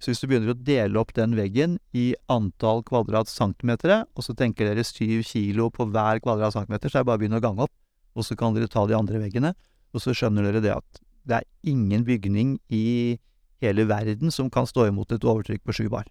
Så 0.00 0.10
hvis 0.10 0.22
du 0.22 0.30
begynner 0.30 0.54
å 0.54 0.56
dele 0.56 0.96
opp 1.00 1.12
den 1.16 1.34
veggen 1.36 1.76
i 1.92 2.14
antall 2.32 2.80
kvadrat 2.88 3.28
centimeter, 3.28 4.06
og 4.16 4.24
så 4.24 4.34
tenker 4.36 4.70
dere 4.70 4.86
syv 4.86 5.26
kilo 5.28 5.68
på 5.74 5.86
hver 5.92 6.22
kvadrat 6.24 6.56
centimeter, 6.56 6.88
så 6.88 7.00
er 7.00 7.04
det 7.04 7.10
bare 7.10 7.20
å 7.20 7.22
begynne 7.22 7.40
å 7.40 7.44
gange 7.44 7.66
opp, 7.68 7.74
og 8.16 8.26
så 8.26 8.36
kan 8.38 8.56
dere 8.56 8.70
ta 8.70 8.86
de 8.88 8.96
andre 8.96 9.20
veggene, 9.20 9.52
og 9.92 10.02
så 10.02 10.16
skjønner 10.16 10.48
dere 10.48 10.64
det 10.64 10.72
at 10.78 11.02
det 11.28 11.40
er 11.40 11.48
ingen 11.66 12.04
bygning 12.06 12.58
i 12.68 13.18
hele 13.60 13.84
verden 13.88 14.32
som 14.32 14.50
kan 14.50 14.68
stå 14.68 14.88
imot 14.88 15.12
et 15.12 15.24
overtrykk 15.24 15.64
på 15.66 15.76
sju 15.76 15.86
bar. 15.92 16.08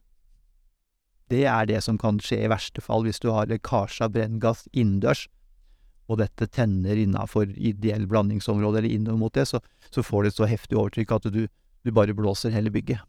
Det 1.30 1.44
er 1.46 1.68
det 1.70 1.82
som 1.86 1.98
kan 2.02 2.18
skje 2.22 2.44
i 2.46 2.50
verste 2.50 2.82
fall 2.82 3.06
hvis 3.06 3.22
du 3.22 3.30
har 3.34 3.50
lekkasje 3.50 4.06
av 4.06 4.16
brenngass 4.16 4.66
innendørs, 4.74 5.28
og 6.10 6.18
dette 6.24 6.48
tenner 6.50 6.98
innafor 6.98 7.52
ideell 7.54 8.08
blandingsområde 8.10 8.82
eller 8.82 8.96
innover 8.96 9.22
mot 9.22 9.34
det, 9.38 9.46
så, 9.46 9.62
så 9.94 10.02
får 10.02 10.30
et 10.30 10.38
så 10.40 10.50
heftig 10.50 10.80
overtrykk 10.80 11.14
at 11.20 11.28
du, 11.30 11.44
du 11.86 11.92
bare 11.94 12.16
blåser 12.18 12.54
hele 12.54 12.74
bygget. 12.74 13.04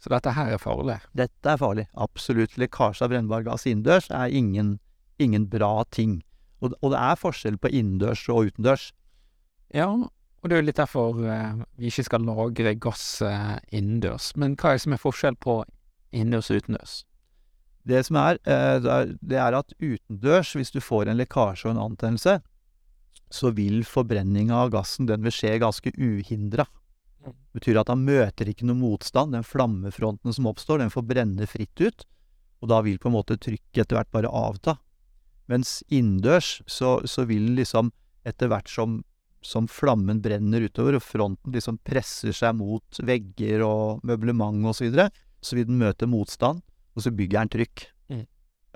Så 0.00 0.08
dette 0.08 0.32
her 0.32 0.54
er 0.54 0.60
farlig? 0.60 0.96
Dette 1.12 1.52
er 1.52 1.60
farlig. 1.60 1.84
Absolutt. 1.92 2.56
Lekkasje 2.56 3.04
av 3.04 3.12
brennbar 3.12 3.44
gass 3.44 3.66
innendørs 3.68 4.08
er 4.08 4.32
ingen, 4.32 4.78
ingen 5.20 5.44
bra 5.52 5.84
ting. 5.92 6.22
Og, 6.64 6.72
og, 6.80 6.94
det 6.94 7.00
er 7.00 7.20
forskjell 7.20 7.60
på 7.60 7.68
innendørs 7.68 8.24
og 8.32 8.48
utendørs. 8.48 8.86
Ja, 9.76 9.90
og 10.40 10.48
det 10.48 10.56
er 10.56 10.62
jo 10.62 10.68
litt 10.68 10.80
derfor 10.80 11.20
eh, 11.28 11.60
vi 11.76 11.90
ikke 11.90 12.06
skal 12.06 12.24
lagre 12.24 12.74
gass 12.80 13.04
eh, 13.26 13.56
innendørs. 13.76 14.32
Men 14.40 14.56
hva 14.56 14.72
er 14.72 14.78
det 14.78 14.84
som 14.86 14.96
er 14.96 15.02
forskjell 15.02 15.36
på 15.40 15.60
innendørs 16.10 16.50
og 16.50 16.62
utendørs? 16.62 16.94
Det 17.90 18.00
som 18.06 18.18
er, 18.20 18.40
eh, 18.44 19.08
det 19.20 19.40
er 19.40 19.56
at 19.56 19.74
utendørs, 19.76 20.54
hvis 20.56 20.72
du 20.72 20.80
får 20.84 21.10
en 21.10 21.20
lekkasje 21.20 21.68
og 21.68 21.74
en 21.74 21.84
antennelse, 21.90 22.38
så 23.30 23.52
vil 23.54 23.84
forbrenninga 23.86 24.56
av 24.64 24.72
gassen 24.74 25.08
den 25.08 25.22
vil 25.24 25.34
skje 25.34 25.58
ganske 25.62 25.92
uhindra. 25.94 26.66
Det 27.20 27.60
betyr 27.60 27.80
at 27.82 27.90
han 27.92 28.04
møter 28.06 28.48
ikke 28.48 28.66
noe 28.68 28.78
motstand. 28.80 29.34
Den 29.36 29.46
flammefronten 29.46 30.34
som 30.34 30.48
oppstår, 30.50 30.80
den 30.80 30.92
får 30.92 31.06
brenne 31.06 31.46
fritt 31.50 31.82
ut. 31.84 32.06
Og 32.60 32.72
da 32.72 32.80
vil 32.84 32.98
på 33.00 33.10
en 33.10 33.16
måte 33.16 33.38
trykket 33.40 33.84
etter 33.84 33.98
hvert 33.98 34.12
bare 34.12 34.32
avta. 34.32 34.76
Mens 35.50 35.80
innendørs 35.88 36.60
så, 36.70 37.00
så, 37.08 37.24
vil 37.28 37.52
liksom 37.58 37.90
etter 38.28 38.50
hvert 38.52 38.70
som, 38.70 39.00
som, 39.44 39.68
flammen 39.70 40.20
brenner 40.22 40.66
utover, 40.66 40.98
og 40.98 41.04
fronten 41.04 41.54
liksom 41.54 41.78
presser 41.86 42.34
seg 42.36 42.58
mot 42.58 43.00
vegger 43.06 43.64
og 43.66 44.04
møblement 44.06 44.66
osv., 44.68 44.82
så, 44.82 44.88
videre, 44.88 45.08
så 45.40 45.56
vil 45.56 45.70
den 45.70 45.80
møte 45.80 46.08
motstand, 46.10 46.60
og 46.96 47.04
så 47.04 47.12
bygger 47.14 47.40
den 47.40 47.54
trykk. 47.56 47.86
Mm. 48.12 48.26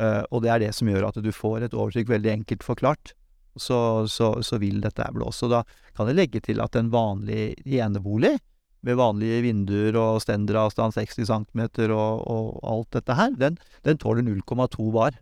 Uh, 0.00 0.22
og 0.30 0.42
det 0.44 0.50
er 0.50 0.64
det 0.64 0.72
som 0.76 0.88
gjør 0.88 1.10
at 1.10 1.20
du 1.22 1.30
får 1.34 1.66
et 1.66 1.76
overtrykk, 1.76 2.14
veldig 2.16 2.32
enkelt 2.38 2.66
forklart 2.66 3.14
så, 3.56 4.06
så, 4.08 4.42
så 4.42 4.58
vil 4.58 4.80
dette 4.82 5.06
blåse. 5.14 5.46
Og 5.46 5.52
da 5.52 5.62
kan 5.96 6.10
jeg 6.10 6.18
legge 6.18 6.42
til 6.44 6.62
at 6.64 6.76
en 6.78 6.90
vanlig 6.92 7.54
enebolig, 7.64 8.36
med 8.84 8.98
vanlige 9.00 9.40
vinduer 9.46 9.96
og 9.96 10.18
stenderavstand 10.20 10.92
60 10.92 11.24
cm 11.30 11.60
og, 11.86 12.18
og, 12.28 12.48
alt 12.68 12.90
dette 12.92 13.14
her, 13.16 13.30
den, 13.40 13.56
den 13.86 14.00
tåler 14.00 14.26
0,2 14.26 14.90
bar. 14.92 15.16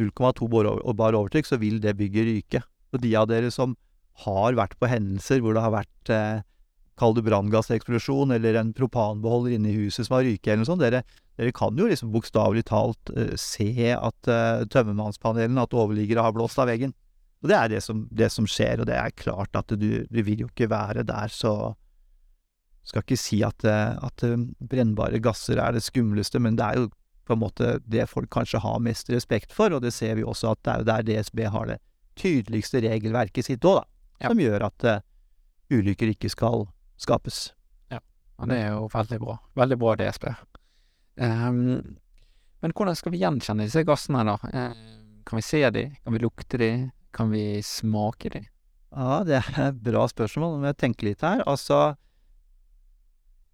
0,2 0.00 0.48
bar 0.48 1.18
overtrykk, 1.18 1.50
så 1.50 1.58
vil 1.60 1.82
det 1.84 1.98
bygget 1.98 2.30
ryke. 2.30 2.62
Og 2.96 3.02
de 3.02 3.12
av 3.18 3.28
dere 3.28 3.50
som 3.52 3.76
har 4.24 4.56
vært 4.58 4.78
på 4.80 4.90
hendelser 4.90 5.40
hvor 5.42 5.56
det 5.56 5.64
har 5.64 5.74
vært 5.74 6.12
eh, 6.12 6.42
kall 7.00 7.14
det 7.16 7.24
branngasseksplosjon, 7.26 8.34
eller 8.36 8.58
en 8.60 8.72
propanbeholder 8.76 9.56
inne 9.56 9.72
i 9.72 9.78
huset 9.84 10.06
som 10.06 10.18
har 10.18 10.26
ryket, 10.26 10.52
eller 10.52 10.62
noe 10.62 10.70
sånt. 10.70 10.84
Dere, 10.84 11.02
dere 11.40 11.54
kan 11.56 11.78
jo 11.78 11.88
liksom 11.88 12.12
bokstavelig 12.14 12.66
talt 12.70 13.12
eh, 13.16 13.34
se 13.40 13.90
at 13.96 14.30
eh, 14.30 14.64
tømmermannspanelen, 14.72 15.60
at 15.62 15.76
overliggere 15.76 16.24
har 16.26 16.36
blåst 16.36 16.60
av 16.62 16.70
veggen. 16.70 16.94
Og 17.42 17.50
det 17.50 17.58
er 17.58 17.70
det 17.72 17.82
som, 17.82 18.04
det 18.14 18.28
som 18.30 18.46
skjer, 18.46 18.82
og 18.82 18.90
det 18.90 18.98
er 18.98 19.14
klart 19.18 19.56
at 19.58 19.72
du, 19.74 20.04
du 20.06 20.20
vil 20.22 20.44
jo 20.44 20.50
ikke 20.50 20.70
være 20.70 21.06
der, 21.08 21.32
så 21.32 21.72
skal 22.86 23.04
ikke 23.04 23.18
si 23.18 23.40
at, 23.46 23.64
eh, 23.66 23.94
at 23.98 24.26
brennbare 24.70 25.22
gasser 25.22 25.60
er 25.62 25.74
det 25.74 25.84
skumleste, 25.86 26.42
men 26.42 26.58
det 26.58 26.68
er 26.68 26.82
jo 26.82 26.90
på 27.26 27.36
en 27.36 27.42
måte 27.42 27.76
det 27.86 28.08
folk 28.10 28.30
kanskje 28.34 28.60
har 28.62 28.82
mest 28.82 29.10
respekt 29.14 29.54
for, 29.54 29.74
og 29.74 29.84
det 29.84 29.94
ser 29.94 30.16
vi 30.18 30.26
også 30.26 30.52
at 30.52 30.62
det 30.66 30.72
er 30.74 30.86
der 30.88 31.04
DSB 31.06 31.44
har 31.54 31.70
det 31.70 31.78
tydeligste 32.18 32.82
regelverket 32.82 33.46
sitt 33.46 33.64
òg, 33.64 33.80
da. 33.80 33.91
Ja. 34.22 34.28
Som 34.30 34.38
gjør 34.40 34.64
at 34.68 34.84
uh, 34.86 35.00
ulykker 35.72 36.12
ikke 36.14 36.30
skal 36.30 36.68
skapes. 37.00 37.50
Og 38.42 38.48
det 38.50 38.56
er 38.58 38.72
jo 38.72 38.88
veldig 38.90 39.18
bra. 39.22 39.34
Veldig 39.54 39.76
bra 39.78 39.92
DSB. 40.00 40.24
Um, 41.22 41.58
men 42.64 42.72
hvordan 42.74 42.96
skal 42.98 43.12
vi 43.14 43.20
gjenkjenne 43.20 43.66
disse 43.68 43.84
gassene, 43.86 44.24
da? 44.26 44.34
Eh, 44.50 44.72
kan 45.28 45.38
vi 45.38 45.42
se 45.46 45.60
de? 45.70 45.84
Kan 46.02 46.16
vi 46.16 46.22
lukte 46.24 46.58
de? 46.58 46.70
Kan 47.14 47.30
vi 47.30 47.60
smake 47.62 48.32
de? 48.34 48.40
Ja, 48.96 49.20
det 49.28 49.36
er 49.44 49.60
et 49.68 49.78
bra 49.84 50.08
spørsmål. 50.10 50.56
Må 50.58 50.72
jeg 50.72 50.78
tenke 50.80 51.06
litt 51.06 51.22
her. 51.22 51.44
Altså 51.46 51.92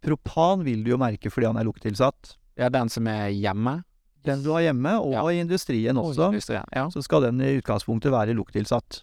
Propan 0.00 0.62
vil 0.64 0.84
du 0.86 0.92
jo 0.94 0.98
merke 1.00 1.30
fordi 1.32 1.50
han 1.50 1.58
er 1.60 1.66
lukttilsatt. 1.68 2.36
Ja, 2.58 2.70
den 2.72 2.88
som 2.88 3.06
er 3.10 3.28
hjemme? 3.34 3.80
Den 4.26 4.42
du 4.44 4.52
har 4.54 4.62
hjemme, 4.70 4.96
og 5.02 5.12
Ja. 5.12 5.22
i 5.28 5.40
industrien 5.42 5.96
Og 5.98 6.12
også, 6.14 6.30
industrien. 6.32 6.64
Ja. 6.74 6.88
så 6.88 7.02
skal 7.02 7.22
den 7.28 7.40
i 7.40 7.58
utgangspunktet 7.60 8.12
være 8.14 8.34
lukttilsatt. 8.34 9.02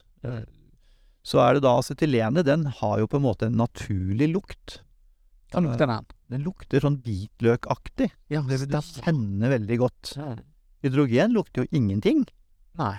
Så 1.26 1.40
er 1.42 1.58
det 1.58 1.64
da 1.66 1.74
acetylenet, 1.80 2.46
den 2.46 2.68
har 2.80 3.00
jo 3.02 3.08
på 3.10 3.18
en 3.18 3.26
måte 3.26 3.48
en 3.50 3.58
naturlig 3.58 4.28
lukt. 4.30 4.80
Hva 5.54 5.64
lukter 5.66 5.90
den. 5.90 6.06
Den 6.30 6.44
lukter 6.46 6.84
sånn 6.84 7.00
hvitløkaktig. 7.06 8.12
Ja, 8.34 8.42
Det 8.46 8.60
vil 8.62 8.70
du 8.70 8.78
kjenne 9.02 9.50
veldig 9.50 9.78
godt. 9.82 10.14
Hydrogen 10.86 11.34
lukter 11.34 11.64
jo 11.64 11.68
ingenting. 11.74 12.26
Nei. 12.78 12.96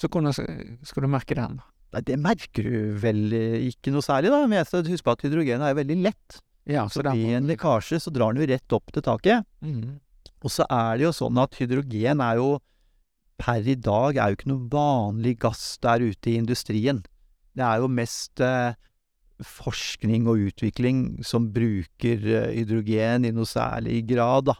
Så 0.00 0.08
hvordan 0.08 0.34
skal 0.34 1.04
du 1.04 1.08
merke 1.12 1.36
den? 1.36 1.60
Nei, 1.92 2.02
det 2.06 2.18
merker 2.20 2.66
du 2.66 2.94
vel 3.02 3.32
ikke 3.70 3.92
noe 3.94 4.04
særlig, 4.04 4.30
da. 4.32 4.44
Men 4.46 4.60
jeg 4.60 4.68
skal 4.68 4.86
huske 4.88 5.08
på 5.08 5.16
at 5.16 5.24
hydrogen 5.26 5.64
er 5.64 5.76
veldig 5.78 5.98
lett. 6.04 6.40
Ja, 6.68 6.86
Så 6.92 7.02
i 7.16 7.32
en 7.34 7.48
lekkasje 7.48 7.98
så 8.04 8.12
drar 8.12 8.34
den 8.34 8.44
jo 8.44 8.50
rett 8.52 8.76
opp 8.76 8.92
til 8.92 9.02
taket. 9.02 9.46
mm. 9.64 9.98
Og 10.40 10.48
så 10.48 10.64
er 10.72 10.96
det 10.96 11.04
jo 11.04 11.12
sånn 11.12 11.36
at 11.36 11.56
hydrogen 11.60 12.20
er 12.24 12.36
jo 12.40 12.60
per 13.40 13.66
i 13.68 13.74
dag 13.76 14.16
er 14.16 14.30
jo 14.32 14.36
ikke 14.38 14.48
noe 14.48 14.68
vanlig 14.72 15.34
gass 15.42 15.76
der 15.84 16.00
ute 16.00 16.30
i 16.32 16.36
industrien. 16.40 17.02
Det 17.56 17.66
er 17.66 17.82
jo 17.82 17.90
mest 17.90 18.40
eh, 18.44 18.78
forskning 19.46 20.28
og 20.30 20.46
utvikling 20.50 21.04
som 21.26 21.50
bruker 21.54 22.26
eh, 22.26 22.50
hydrogen 22.58 23.26
i 23.28 23.32
noe 23.34 23.48
særlig 23.48 24.02
grad, 24.10 24.50
da. 24.50 24.56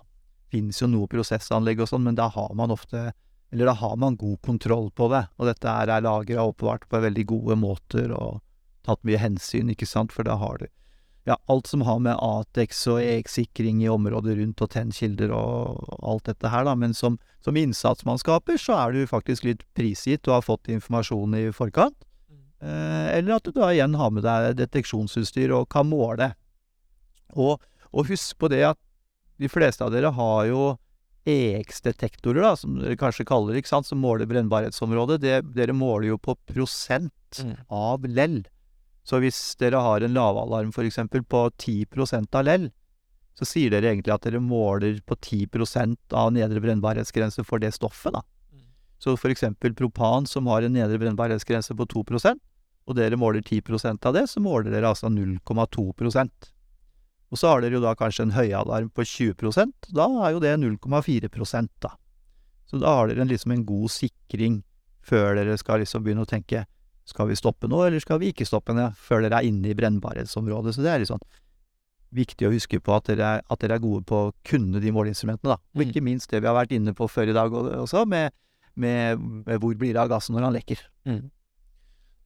Fins 0.51 0.81
jo 0.83 0.89
noe 0.91 1.11
prosessanlegg 1.11 1.83
og 1.85 1.91
sånn, 1.93 2.07
men 2.09 2.19
da 2.19 2.27
har 2.33 2.55
man 2.59 2.75
ofte 2.75 3.13
Eller 3.51 3.67
da 3.67 3.73
har 3.75 3.97
man 3.99 4.15
god 4.15 4.39
kontroll 4.47 4.93
på 4.95 5.09
det. 5.11 5.25
Og 5.39 5.49
dette 5.49 5.67
her 5.67 5.91
er 5.91 6.05
lagra 6.07 6.45
og 6.45 6.53
oppbevart 6.53 6.85
på 6.87 7.01
veldig 7.03 7.25
gode 7.27 7.57
måter 7.59 8.13
og 8.15 8.45
tatt 8.87 9.03
mye 9.03 9.19
hensyn, 9.19 9.73
ikke 9.75 9.89
sant, 9.91 10.13
for 10.15 10.23
da 10.23 10.37
har 10.39 10.61
du 10.61 10.69
ja, 11.29 11.37
alt 11.47 11.67
som 11.67 11.83
har 11.85 11.99
med 12.01 12.17
Atex 12.17 12.87
og 12.89 13.01
EX-sikring 13.03 13.83
i 13.85 13.91
området 13.93 14.39
rundt 14.39 14.63
og 14.65 14.71
tennkilder 14.73 15.35
og 15.37 15.99
alt 16.01 16.31
dette 16.31 16.51
her, 16.51 16.65
da. 16.67 16.77
Men 16.79 16.95
som, 16.97 17.19
som 17.45 17.59
innsatsmannskaper 17.59 18.59
så 18.61 18.79
er 18.79 18.95
du 18.95 19.11
faktisk 19.11 19.47
litt 19.47 19.67
prisgitt 19.77 20.31
og 20.31 20.39
har 20.39 20.47
fått 20.47 20.71
informasjon 20.73 21.37
i 21.39 21.45
forkant. 21.55 21.99
Eh, 22.61 23.09
eller 23.19 23.39
at 23.39 23.47
du 23.49 23.55
da 23.57 23.71
igjen 23.73 23.97
har 23.97 24.13
med 24.13 24.27
deg 24.27 24.59
deteksjonsutstyr 24.61 25.55
og 25.57 25.69
kan 25.73 25.89
måle. 25.89 26.33
Og, 27.37 27.61
og 27.91 28.11
husk 28.11 28.39
på 28.39 28.51
det 28.53 28.65
at 28.75 28.81
de 29.41 29.49
fleste 29.49 29.85
av 29.87 29.93
dere 29.95 30.13
har 30.13 30.47
jo 30.51 30.65
EX-detektorer, 31.31 32.43
da, 32.43 32.55
som 32.57 32.79
dere 32.81 32.97
kanskje 33.01 33.27
kaller 33.29 33.55
det, 33.55 33.63
ikke 33.63 33.75
sant, 33.75 33.89
som 33.89 34.01
måler 34.03 34.29
brennbarhetsområdet. 34.29 35.21
Det, 35.23 35.35
dere 35.57 35.77
måler 35.77 36.11
jo 36.13 36.21
på 36.21 36.37
prosent 36.49 37.15
Mm. 37.39 37.57
av 37.71 38.05
lell. 38.05 38.41
Så 39.07 39.21
hvis 39.23 39.39
dere 39.61 39.79
har 39.79 40.03
en 40.03 40.15
lavalarm 40.15 40.73
eksempel 40.85 41.23
på 41.23 41.45
10% 41.57 42.35
av 42.35 42.45
lell, 42.45 42.71
så 43.39 43.47
sier 43.47 43.71
dere 43.71 43.95
egentlig 43.95 44.13
at 44.13 44.27
dere 44.27 44.41
måler 44.43 45.01
på 45.07 45.15
10 45.15 45.47
av 46.13 46.33
nedre 46.33 46.61
brennbarhetsgrense 46.61 47.45
for 47.47 47.59
det 47.63 47.73
stoffet, 47.73 48.13
da. 48.13 48.23
Mm. 48.53 48.67
Så 48.99 49.17
eksempel 49.31 49.75
propan 49.75 50.27
som 50.27 50.47
har 50.47 50.63
en 50.63 50.73
nedre 50.73 50.99
brennbarhetsgrense 50.99 51.77
på 51.77 51.87
2 51.87 52.05
og 52.89 52.97
dere 52.97 53.19
måler 53.21 53.43
10% 53.45 54.07
av 54.09 54.17
det, 54.17 54.25
så 54.31 54.41
måler 54.43 54.71
dere 54.73 54.89
altså 54.91 55.11
0,2% 55.13 56.51
Og 57.31 57.39
så 57.39 57.47
har 57.53 57.61
dere 57.63 57.77
jo 57.79 57.83
da 57.85 57.95
kanskje 57.95 58.27
en 58.27 58.35
høyalarm 58.35 58.91
på 58.91 59.05
20% 59.07 59.93
da 59.95 60.09
er 60.27 60.35
jo 60.35 60.41
det 60.43 60.57
0,4 60.59 61.69
da. 61.81 61.93
Så 62.67 62.79
da 62.79 62.97
har 62.97 63.09
dere 63.11 63.29
liksom 63.29 63.53
en 63.53 63.65
god 63.67 63.91
sikring 63.91 64.63
før 65.03 65.35
dere 65.39 65.57
skal 65.59 65.81
liksom 65.83 66.03
begynne 66.05 66.27
å 66.27 66.29
tenke 66.29 66.65
skal 67.11 67.27
vi 67.31 67.37
stoppe 67.39 67.67
nå, 67.67 67.79
eller 67.87 68.03
skal 68.03 68.21
vi 68.23 68.31
ikke 68.31 68.47
stoppe 68.47 68.75
nå, 68.77 68.91
før 68.95 69.25
dere 69.25 69.41
er 69.41 69.49
inne 69.49 69.73
i 69.73 69.75
brennbarhetsområdet. 69.75 70.75
Så 70.77 70.85
det 70.85 70.91
er 70.93 71.03
litt 71.03 71.11
sånn 71.11 71.25
viktig 72.15 72.47
å 72.47 72.53
huske 72.53 72.81
på 72.83 72.95
at 72.95 73.09
dere, 73.11 73.33
er, 73.39 73.43
at 73.51 73.63
dere 73.63 73.79
er 73.79 73.83
gode 73.83 74.05
på 74.07 74.21
å 74.29 74.31
kunne 74.47 74.83
de 74.83 74.93
måleinstrumentene, 74.95 75.55
da. 75.55 75.59
Og 75.75 75.83
Mm. 75.83 75.91
ikke 75.91 76.03
minst 76.07 76.31
det 76.31 76.41
vi 76.43 76.47
har 76.47 76.55
vært 76.55 76.75
inne 76.75 76.95
på 76.95 77.09
før 77.11 77.31
i 77.31 77.37
dag 77.37 77.51
også, 77.51 78.07
med, 78.07 78.33
med, 78.75 79.19
med 79.47 79.61
hvor 79.61 79.75
blir 79.79 79.95
det 79.95 80.03
av 80.03 80.11
gassen 80.11 80.35
når 80.35 80.47
han 80.49 80.57
lekker. 80.59 80.83
Mm. 81.07 81.31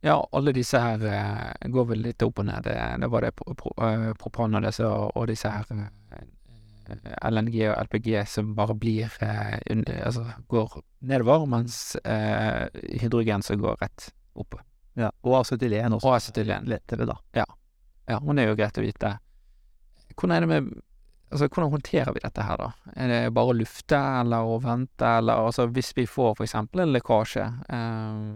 Ja, 0.05 0.19
alle 0.37 0.53
disse 0.53 0.81
her 0.81 1.05
eh, 1.09 1.69
går 1.73 1.87
vel 1.88 2.03
litt 2.05 2.23
opp 2.27 2.43
og 2.43 2.45
ned. 2.45 2.67
Det, 2.67 2.77
det 3.01 3.09
var 3.09 3.25
det 3.25 3.33
pro, 3.38 3.55
pro, 3.57 3.73
eh, 3.87 4.11
propan 4.21 4.59
og 4.59 4.67
disse, 4.67 4.85
og, 4.85 5.23
disse 5.31 5.49
her 5.49 5.71
eh, 5.73 7.07
LNG 7.31 7.57
og 7.71 7.79
LPG 7.87 8.11
som 8.29 8.51
bare 8.59 8.77
blir 8.77 9.14
un, 9.73 9.81
Altså 10.05 10.27
går 10.53 10.77
nedover, 11.09 11.47
mens 11.49 11.97
hydrogen 13.01 13.43
som 13.43 13.57
går 13.62 13.81
rett 13.81 14.11
oppe. 14.37 14.61
Ja, 15.01 15.09
og 15.25 15.38
acetylen 15.40 15.97
også. 15.97 16.11
Og 16.11 16.19
acetylen. 16.19 16.69
Lettere, 16.69 17.09
da. 17.09 17.17
Ja, 17.40 18.19
men 18.21 18.37
det 18.37 18.45
er 18.45 18.53
jo 18.53 18.59
greit 18.61 18.77
å 18.77 18.85
vite. 18.85 19.14
Hvordan 20.12 20.37
er 20.37 20.45
det 20.45 20.51
med 20.53 20.75
Altså, 21.35 21.49
hvordan 21.49 21.71
håndterer 21.73 22.12
vi 22.14 22.21
dette 22.23 22.43
her, 22.47 22.61
da? 22.61 22.93
Er 22.95 23.09
det 23.11 23.33
bare 23.35 23.51
å 23.51 23.57
lufte, 23.59 23.99
eller 24.21 24.47
å 24.47 24.61
vente, 24.62 25.09
eller 25.19 25.49
altså 25.49 25.64
hvis 25.67 25.88
vi 25.97 26.05
får 26.07 26.37
for 26.37 26.45
eksempel 26.45 26.85
en 26.85 26.93
lekkasje, 26.95 27.47
eh, 27.75 28.29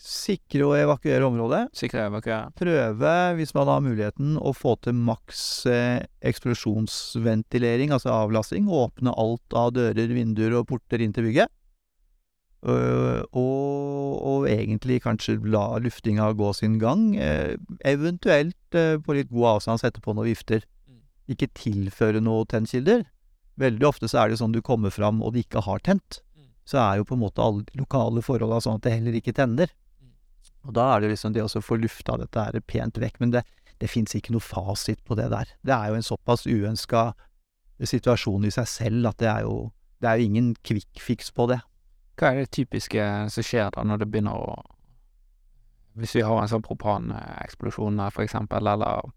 Sikre 0.00 0.64
å 0.64 0.72
evakuere 0.78 1.26
området. 1.26 1.74
sikre 1.76 2.06
evakuering? 2.08 2.54
Prøve, 2.56 3.12
hvis 3.36 3.52
man 3.52 3.68
har 3.68 3.82
muligheten, 3.84 4.38
å 4.40 4.54
få 4.56 4.72
til 4.80 4.96
maks 4.96 5.42
eh, 5.68 6.00
eksplosjonsventilering, 6.24 7.92
altså 7.92 8.14
avlasting. 8.14 8.64
Åpne 8.64 9.12
alt 9.12 9.56
av 9.56 9.74
dører, 9.76 10.14
vinduer 10.16 10.56
og 10.56 10.70
porter 10.72 11.04
inn 11.04 11.12
til 11.12 11.28
bygget. 11.28 11.52
Uh, 12.60 13.24
og, 13.32 14.16
og 14.20 14.42
egentlig 14.50 14.98
kanskje 15.00 15.38
la 15.48 15.78
luftinga 15.80 16.30
gå 16.36 16.50
sin 16.56 16.78
gang. 16.80 17.06
Uh, 17.16 17.56
eventuelt 17.88 18.76
uh, 18.76 18.96
på 19.00 19.16
litt 19.16 19.30
god 19.32 19.54
avstand 19.54 19.80
sette 19.80 20.02
på 20.04 20.12
noen 20.16 20.28
vifter. 20.28 20.66
Mm. 20.88 21.00
Ikke 21.36 21.48
tilføre 21.56 22.20
noen 22.24 22.48
tennkilder. 22.48 23.06
Veldig 23.60 23.88
ofte 23.88 24.08
så 24.08 24.22
er 24.22 24.32
det 24.32 24.40
sånn 24.40 24.52
du 24.56 24.60
kommer 24.64 24.92
fram 24.92 25.20
og 25.24 25.32
det 25.34 25.46
ikke 25.46 25.64
har 25.64 25.80
tent. 25.84 26.20
Mm. 26.36 26.50
Så 26.68 26.80
er 26.80 27.00
jo 27.00 27.08
på 27.08 27.16
en 27.16 27.24
måte 27.24 27.44
alle 27.44 27.64
lokale 27.80 28.24
forholda 28.24 28.60
sånn 28.64 28.80
at 28.80 28.88
det 28.88 28.96
heller 28.98 29.16
ikke 29.20 29.36
tenner. 29.36 29.72
Og 30.66 30.74
da 30.76 30.86
er 30.94 31.02
det 31.02 31.14
liksom 31.14 31.32
det 31.34 31.44
å 31.44 31.62
få 31.64 31.78
lufta 31.80 32.18
dette 32.20 32.44
her 32.46 32.60
pent 32.68 32.98
vekk. 33.00 33.20
Men 33.22 33.32
det, 33.34 33.44
det 33.80 33.88
fins 33.90 34.14
ikke 34.16 34.34
noe 34.34 34.44
fasit 34.44 35.00
på 35.08 35.16
det 35.18 35.30
der. 35.32 35.52
Det 35.64 35.74
er 35.74 35.90
jo 35.90 35.98
en 36.00 36.06
såpass 36.06 36.46
uønska 36.46 37.10
situasjon 37.80 38.44
i 38.44 38.52
seg 38.52 38.68
selv 38.68 39.08
at 39.08 39.20
det 39.22 39.30
er 39.30 39.46
jo 39.48 39.70
Det 40.00 40.08
er 40.08 40.16
jo 40.16 40.28
ingen 40.30 40.54
quick 40.64 41.00
fix 41.00 41.28
på 41.30 41.44
det. 41.50 41.58
Hva 42.16 42.30
er 42.32 42.38
det 42.40 42.52
typiske 42.56 43.04
som 43.28 43.44
skjer 43.44 43.68
da, 43.74 43.82
når 43.84 44.00
det 44.00 44.06
begynner 44.12 44.32
å 44.32 44.54
Hvis 46.00 46.14
vi 46.16 46.22
har 46.24 46.40
en 46.40 46.48
sånn 46.48 46.64
propaneksplosjon 46.64 48.00
her, 48.00 48.12
for 48.14 48.24
eksempel, 48.24 48.64
eller 48.64 49.10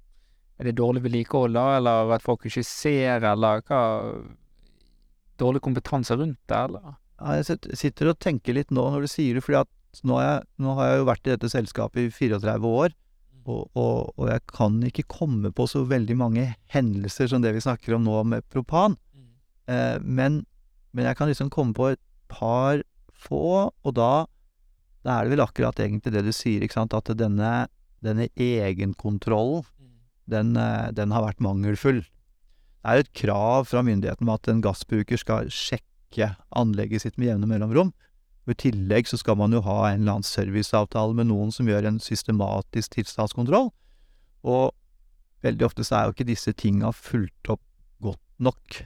er 0.59 0.67
det 0.67 0.75
dårlig 0.75 1.03
vedlikehold 1.05 1.55
da, 1.55 1.77
eller 1.77 2.11
at 2.15 2.25
folk 2.25 2.45
ikke 2.47 2.63
ser, 2.67 3.23
eller 3.23 3.63
hva 3.67 3.81
Dårlig 5.39 5.63
kompetanse 5.65 6.15
rundt 6.15 6.39
det, 6.47 6.57
eller? 6.57 6.97
Ja, 7.17 7.39
jeg 7.39 7.77
sitter 7.79 8.11
og 8.11 8.19
tenker 8.21 8.53
litt 8.53 8.71
nå 8.71 8.83
når 8.91 9.05
du 9.05 9.09
sier 9.09 9.37
det, 9.37 9.43
fordi 9.45 9.61
at 9.63 9.71
nå, 10.01 10.17
har, 10.17 10.25
jeg, 10.25 10.45
nå 10.65 10.75
har 10.79 10.89
jeg 10.89 11.01
jo 11.01 11.07
vært 11.11 11.27
i 11.27 11.33
dette 11.35 11.51
selskapet 11.53 12.07
i 12.07 12.13
34 12.13 12.69
år, 12.69 12.95
og, 13.43 13.67
og, 13.75 14.13
og 14.15 14.29
jeg 14.31 14.43
kan 14.49 14.79
ikke 14.87 15.05
komme 15.11 15.51
på 15.53 15.67
så 15.69 15.83
veldig 15.87 16.15
mange 16.17 16.45
hendelser 16.71 17.29
som 17.29 17.43
det 17.43 17.51
vi 17.55 17.63
snakker 17.63 17.97
om 17.97 18.05
nå 18.07 18.21
med 18.31 18.45
propan. 18.51 18.95
Eh, 19.67 19.99
men, 19.99 20.41
men 20.95 21.09
jeg 21.09 21.19
kan 21.19 21.29
liksom 21.29 21.51
komme 21.53 21.75
på 21.75 21.91
et 21.93 22.01
par 22.31 22.81
få, 23.11 23.69
og 23.69 23.95
da, 23.97 24.25
da 25.03 25.17
er 25.17 25.27
det 25.27 25.35
vel 25.35 25.45
akkurat 25.45 25.79
egentlig 25.83 26.15
det 26.15 26.25
du 26.25 26.33
sier, 26.35 26.63
ikke 26.63 26.79
sant, 26.79 26.95
at 26.97 27.11
denne, 27.19 27.67
denne 28.03 28.29
egenkontrollen, 28.39 29.67
den, 30.31 30.55
eh, 30.55 30.89
den 30.95 31.11
har 31.11 31.25
vært 31.25 31.43
mangelfull. 31.43 32.01
Det 32.83 32.91
er 32.91 33.03
et 33.03 33.13
krav 33.15 33.67
fra 33.69 33.83
myndigheten 33.83 34.27
om 34.27 34.33
at 34.35 34.47
en 34.51 34.63
gassbruker 34.63 35.19
skal 35.19 35.51
sjekke 35.51 36.33
anlegget 36.55 37.03
sitt 37.03 37.19
med 37.19 37.31
jevne 37.31 37.49
mellomrom. 37.49 37.93
Og 38.43 38.55
I 38.55 38.59
tillegg 38.65 39.07
så 39.07 39.19
skal 39.19 39.37
man 39.39 39.55
jo 39.55 39.61
ha 39.63 39.77
en 39.89 40.01
eller 40.01 40.17
annen 40.17 40.27
serviceavtale 40.27 41.15
med 41.15 41.29
noen 41.29 41.53
som 41.55 41.69
gjør 41.69 41.87
en 41.87 41.99
systematisk 42.03 42.97
tilstandskontroll. 42.97 43.69
Og, 44.43 44.73
veldig 45.45 45.67
ofte 45.67 45.85
så 45.87 45.97
er 45.97 46.07
jo 46.07 46.15
ikke 46.17 46.27
disse 46.27 46.51
tinga 46.59 46.91
fulgt 46.95 47.51
opp 47.53 47.63
godt 48.03 48.23
nok. 48.43 48.81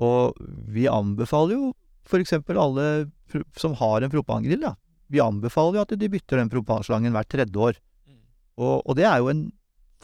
Og 0.00 0.40
vi 0.72 0.86
anbefaler 0.88 1.56
jo 1.56 1.74
for 2.06 2.22
eksempel 2.22 2.58
alle 2.60 2.86
som 3.58 3.74
har 3.80 4.04
en 4.04 4.12
propangrill, 4.12 4.62
da. 4.62 4.76
Vi 5.12 5.20
anbefaler 5.22 5.80
jo 5.80 5.84
at 5.84 5.94
de 5.98 6.08
bytter 6.10 6.40
den 6.40 6.50
propanslangen 6.50 7.14
hvert 7.14 7.30
tredje 7.30 7.62
år. 7.68 7.78
Og, 8.56 8.80
og 8.86 8.96
det 8.96 9.04
er 9.06 9.20
jo 9.20 9.30
en 9.32 9.44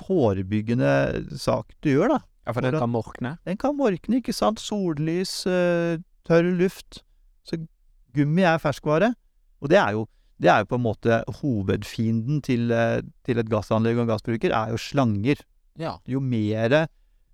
forebyggende 0.03 0.93
sak 1.41 1.73
du 1.81 1.93
gjør, 1.95 2.17
da. 2.17 2.21
Ja, 2.43 2.55
for 2.55 2.67
den 2.67 2.75
kan 2.75 2.91
morkne. 2.91 3.37
Den 3.47 3.59
kan 3.61 3.77
morkne, 3.79 4.19
ikke 4.19 4.35
sant? 4.35 4.61
Sollys, 4.61 5.45
eh, 5.47 6.01
tørr 6.27 6.51
luft. 6.59 7.05
Så 7.47 7.61
gummi 8.17 8.45
er 8.47 8.61
ferskvare. 8.63 9.13
Og 9.63 9.71
det 9.73 9.79
er 9.79 9.95
jo, 9.97 10.07
det 10.43 10.51
er 10.51 10.63
jo 10.63 10.71
på 10.73 10.79
en 10.81 10.87
måte 10.87 11.21
hovedfienden 11.41 12.43
til, 12.43 12.71
eh, 12.75 13.01
til 13.27 13.39
et 13.39 13.51
gassanlegg 13.51 13.99
og 13.99 14.07
en 14.07 14.13
gassbruker, 14.15 14.55
er 14.55 14.75
jo 14.75 14.81
slanger. 14.81 15.45
Ja. 15.81 15.97
Jo 16.07 16.21
mer 16.21 16.87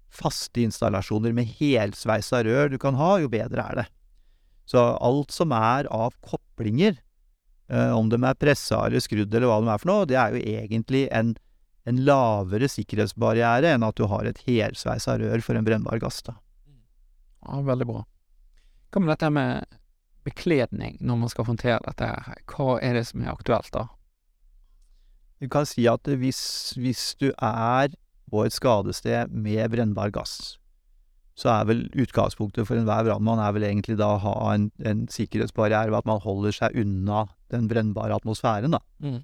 faste 0.08 0.62
installasjoner 0.64 1.34
med 1.36 1.50
helsveisa 1.58 2.42
rør 2.46 2.72
du 2.72 2.78
kan 2.80 2.96
ha, 2.98 3.16
jo 3.22 3.30
bedre 3.32 3.64
er 3.64 3.82
det. 3.82 3.86
Så 4.68 4.80
alt 5.00 5.32
som 5.32 5.52
er 5.56 5.88
av 5.94 6.16
koplinger, 6.24 6.98
eh, 7.68 7.92
om 7.96 8.08
de 8.12 8.20
er 8.20 8.36
pressa 8.36 8.84
eller 8.86 9.04
skrudd 9.04 9.32
eller 9.32 9.48
hva 9.48 9.60
de 9.62 9.72
er 9.72 9.82
for 9.82 9.92
noe, 9.92 10.08
det 10.08 10.18
er 10.20 10.36
jo 10.36 10.42
egentlig 10.60 11.06
en, 11.14 11.34
en 11.88 12.04
lavere 12.04 12.68
sikkerhetsbarriere 12.68 13.74
enn 13.74 13.86
at 13.86 13.96
du 13.96 14.06
har 14.10 14.28
et 14.28 14.40
helsveisa 14.46 15.16
rør 15.20 15.44
for 15.44 15.56
en 15.56 15.64
brennbar 15.64 16.00
gass. 16.04 16.20
da. 16.26 16.36
ja, 17.46 17.60
veldig 17.64 17.88
bra. 17.88 18.04
Hva 18.88 19.04
med 19.04 19.12
dette 19.12 19.32
med 19.32 19.77
bekledning 20.28 20.98
når 21.00 21.22
man 21.24 21.32
skal 21.32 21.48
håndtere 21.48 21.80
dette 21.86 22.08
her? 22.08 22.44
Hva 22.52 22.78
er 22.84 23.00
det 23.00 23.06
som 23.10 23.24
er 23.24 23.32
aktuelt 23.32 23.72
da? 23.74 23.88
Du 25.38 25.48
kan 25.50 25.66
si 25.68 25.86
at 25.90 26.08
hvis, 26.18 26.40
hvis 26.78 27.12
du 27.20 27.30
er 27.32 27.92
på 28.28 28.44
et 28.44 28.54
skadested 28.54 29.32
med 29.32 29.70
brennbar 29.72 30.12
gass, 30.14 30.58
så 31.38 31.52
er 31.52 31.68
vel 31.68 31.84
utgangspunktet 31.94 32.66
for 32.66 32.74
enhver 32.74 33.06
brannmann 33.06 33.38
er 33.38 33.52
vel 33.54 33.68
egentlig 33.68 33.94
da 34.00 34.10
å 34.16 34.22
ha 34.24 34.34
en, 34.56 34.68
en 34.82 35.04
sikkerhetsbarriere 35.12 35.92
ved 35.92 36.00
at 36.00 36.08
man 36.10 36.22
holder 36.24 36.56
seg 36.56 36.78
unna 36.82 37.28
den 37.52 37.68
brennbare 37.70 38.16
atmosfæren, 38.18 38.74
da. 38.74 38.80
Mm. 38.98 39.20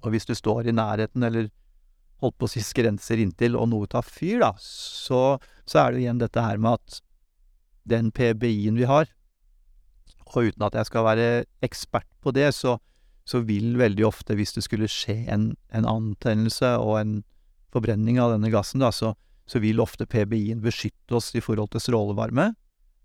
Og 0.00 0.14
hvis 0.14 0.24
du 0.28 0.32
står 0.36 0.70
i 0.70 0.74
nærheten, 0.74 1.22
eller 1.26 1.50
holdt 2.24 2.38
på 2.40 2.48
å 2.48 2.52
si 2.54 2.62
skrenser 2.64 3.20
inntil, 3.20 3.58
og 3.60 3.68
noe 3.74 3.90
tar 3.92 4.06
fyr, 4.08 4.40
da, 4.40 4.54
så, 4.60 5.36
så 5.68 5.82
er 5.82 5.92
det 5.92 6.06
igjen 6.06 6.22
dette 6.22 6.46
her 6.46 6.60
med 6.60 6.80
at 6.80 7.02
den 7.92 8.08
PBI-en 8.16 8.80
vi 8.80 8.88
har, 8.88 9.12
og 10.36 10.50
uten 10.50 10.66
at 10.66 10.76
jeg 10.78 10.88
skal 10.88 11.06
være 11.06 11.28
ekspert 11.64 12.08
på 12.22 12.32
det, 12.34 12.48
så, 12.56 12.76
så 13.28 13.40
vil 13.46 13.76
veldig 13.80 14.06
ofte, 14.06 14.36
hvis 14.38 14.54
det 14.56 14.64
skulle 14.66 14.90
skje 14.90 15.24
en, 15.32 15.52
en 15.74 15.88
antennelse 15.88 16.74
og 16.80 16.98
en 17.00 17.14
forbrenning 17.74 18.20
av 18.22 18.34
denne 18.34 18.50
gassen, 18.54 18.82
da, 18.84 18.92
så, 18.94 19.14
så 19.50 19.60
vil 19.62 19.82
ofte 19.82 20.06
PBI-en 20.10 20.62
beskytte 20.64 21.18
oss 21.18 21.32
i 21.34 21.42
forhold 21.44 21.72
til 21.74 21.82
strålevarme. 21.82 22.52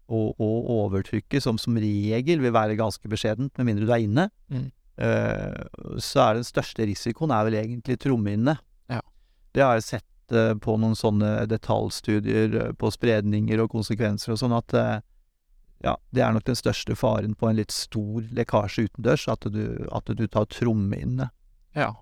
Og, 0.09 0.33
og 0.41 0.69
overtrykket, 0.73 1.43
som 1.45 1.59
som 1.61 1.75
regel 1.77 2.39
vil 2.41 2.53
være 2.55 2.79
ganske 2.79 3.05
beskjedent, 3.11 3.53
med 3.59 3.67
mindre 3.67 3.85
du 3.85 3.91
er 3.93 4.05
inne. 4.07 4.29
Mm. 4.49 4.69
uh, 5.05 5.99
så 6.01 6.23
er 6.23 6.39
den 6.39 6.47
største 6.47 6.87
risikoen 6.89 7.29
er 7.29 7.45
vel 7.45 7.59
egentlig 7.59 7.99
trommehinnene. 8.01 8.55
Ja. 8.89 9.03
Det 9.53 9.61
har 9.61 9.77
jeg 9.77 9.85
sett 9.85 10.33
uh, 10.33 10.55
på 10.57 10.79
noen 10.81 10.97
sånne 10.97 11.45
detaljstudier 11.51 12.57
eh, 12.57 12.73
på 12.73 12.89
spredninger 12.93 13.61
og 13.61 13.69
konsekvenser 13.75 14.33
og 14.33 14.41
sånn, 14.41 14.57
at 14.57 14.75
eh, 14.77 14.97
ja, 15.83 15.95
det 16.11 16.23
er 16.23 16.33
nok 16.35 16.43
den 16.47 16.57
største 16.59 16.95
faren 16.99 17.35
på 17.39 17.47
en 17.47 17.59
litt 17.59 17.71
stor 17.71 18.25
lekkasje 18.35 18.89
utendørs, 18.89 19.27
at 19.31 19.47
du, 19.53 19.63
at 19.95 20.11
du 20.11 20.25
tar 20.27 20.49
trommehinnene. 20.51 21.29
Ja. 21.77 21.93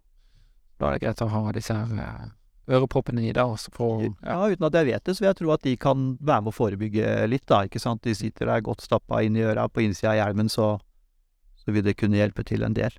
Da 0.81 0.89
er 0.89 0.97
det 0.97 1.05
greit 1.05 1.21
å 1.21 1.29
ha 1.29 1.43
disse 1.53 1.75
her 1.77 2.01
eh, 2.01 2.25
øreproppene 2.73 3.27
i, 3.27 3.33
da, 3.37 3.47
også 3.49 3.73
for 3.73 4.03
ja. 4.05 4.11
Ja, 4.25 4.49
uten 4.49 4.67
at 4.67 4.77
jeg 4.77 4.89
vet 4.89 5.05
det, 5.05 5.15
så 5.15 5.23
vil 5.23 5.29
jeg 5.29 5.39
tro 5.41 5.53
at 5.53 5.65
de 5.65 5.75
kan 5.81 6.09
være 6.17 6.45
med 6.45 6.53
å 6.53 6.57
forebygge 6.57 7.13
litt, 7.29 7.45
da, 7.49 7.63
ikke 7.69 7.81
sant. 7.81 8.03
De 8.05 8.17
sitter 8.17 8.49
der 8.49 8.65
godt 8.65 8.85
stappa 8.85 9.21
inn 9.25 9.37
i 9.37 9.45
øra 9.45 9.67
på 9.69 9.85
innsida 9.85 10.15
av 10.15 10.19
hjelmen, 10.21 10.49
så, 10.53 10.75
så 11.61 11.73
vil 11.73 11.85
det 11.85 11.97
kunne 12.01 12.19
hjelpe 12.19 12.45
til 12.47 12.65
en 12.65 12.77
del. 12.77 12.97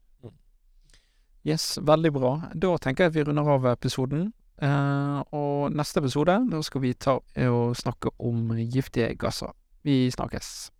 Yes, 1.47 1.79
veldig 1.83 2.11
bra. 2.13 2.33
Da 2.55 2.75
tenker 2.83 3.07
jeg 3.07 3.13
at 3.13 3.17
vi 3.17 3.25
runder 3.27 3.55
av 3.55 3.67
episoden. 3.71 4.29
Eh, 4.63 5.21
og 5.39 5.75
neste 5.75 6.03
episode, 6.03 6.35
da 6.51 6.61
skal 6.67 6.83
vi 6.83 6.95
ta 6.99 7.19
og 7.19 7.79
snakke 7.79 8.15
om 8.19 8.53
giftige 8.59 9.15
gasser. 9.19 9.55
Vi 9.85 10.11
snakkes. 10.11 10.71